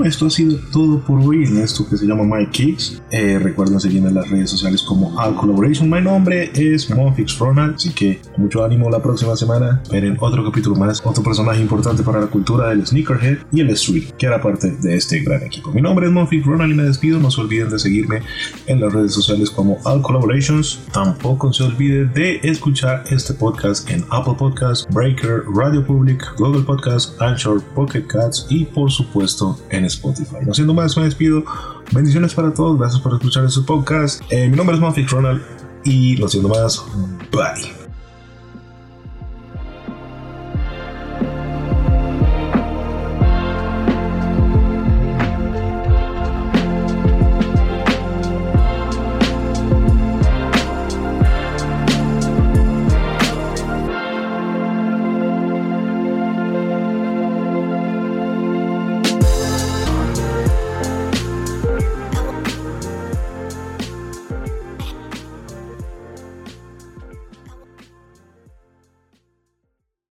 Esto 0.09 0.27
ha 0.27 0.31
sido 0.31 0.59
todo 0.73 1.01
por 1.01 1.21
hoy 1.21 1.44
en 1.44 1.59
esto 1.59 1.87
que 1.88 1.97
se 1.97 2.07
llama 2.07 2.25
My 2.25 2.47
Kicks. 2.47 3.03
Eh, 3.11 3.38
recuerden 3.38 3.79
seguirme 3.79 4.09
en 4.09 4.14
las 4.14 4.29
redes 4.31 4.51
sociales 4.51 4.83
como 4.83 5.21
Al 5.21 5.35
Collaboration. 5.35 5.88
Mi 5.90 6.01
nombre 6.01 6.51
es 6.55 6.88
Monfix 6.90 7.38
Ronald, 7.38 7.75
así 7.75 7.90
que 7.90 8.21
mucho 8.38 8.64
ánimo 8.64 8.88
la 8.88 9.03
próxima 9.03 9.37
semana. 9.37 9.81
Esperen 9.83 10.16
otro 10.18 10.42
capítulo 10.44 10.77
más, 10.77 11.03
otro 11.05 11.23
personaje 11.23 11.61
importante 11.61 12.03
para 12.03 12.21
la 12.21 12.27
cultura 12.27 12.71
del 12.71 12.87
sneakerhead 12.87 13.38
y 13.53 13.61
el 13.61 13.71
street, 13.71 14.12
que 14.16 14.27
era 14.27 14.40
parte 14.40 14.71
de 14.81 14.97
este 14.97 15.21
gran 15.21 15.42
equipo. 15.42 15.71
Mi 15.73 15.83
nombre 15.83 16.07
es 16.07 16.12
Monfix 16.12 16.44
Ronald 16.47 16.73
y 16.73 16.77
me 16.77 16.85
despido. 16.85 17.21
No 17.21 17.31
se 17.31 17.42
olviden 17.42 17.68
de 17.68 17.79
seguirme 17.79 18.23
en 18.66 18.81
las 18.81 18.92
redes 18.92 19.12
sociales 19.12 19.51
como 19.51 19.79
Al 19.85 20.01
Collaborations. 20.01 20.81
Tampoco 20.92 21.53
se 21.53 21.64
olviden 21.64 22.12
de 22.14 22.40
escuchar 22.42 23.05
este 23.11 23.35
podcast 23.35 23.88
en 23.90 24.05
Apple 24.11 24.35
Podcasts, 24.38 24.87
Breaker, 24.90 25.42
Radio 25.55 25.85
Public, 25.85 26.25
Google 26.38 26.62
Podcasts, 26.62 27.14
Anchor, 27.21 27.62
Pocket 27.75 28.07
Cats 28.07 28.47
y 28.49 28.64
por 28.64 28.90
supuesto 28.90 29.59
en 29.68 29.85
Spotify. 29.85 29.97
No 30.46 30.54
siendo 30.54 30.74
más, 30.74 30.96
me 30.96 31.04
despido. 31.04 31.44
Bendiciones 31.92 32.34
para 32.34 32.52
todos. 32.52 32.78
Gracias 32.78 33.00
por 33.00 33.14
escuchar 33.14 33.44
este 33.44 33.61
podcast. 33.62 34.22
Eh, 34.30 34.48
mi 34.48 34.56
nombre 34.56 34.76
es 34.76 34.82
Mafik 34.82 35.11
Ronald 35.11 35.42
y 35.84 36.16
no 36.16 36.28
siendo 36.28 36.48
más, 36.48 36.84
bye. 37.32 37.78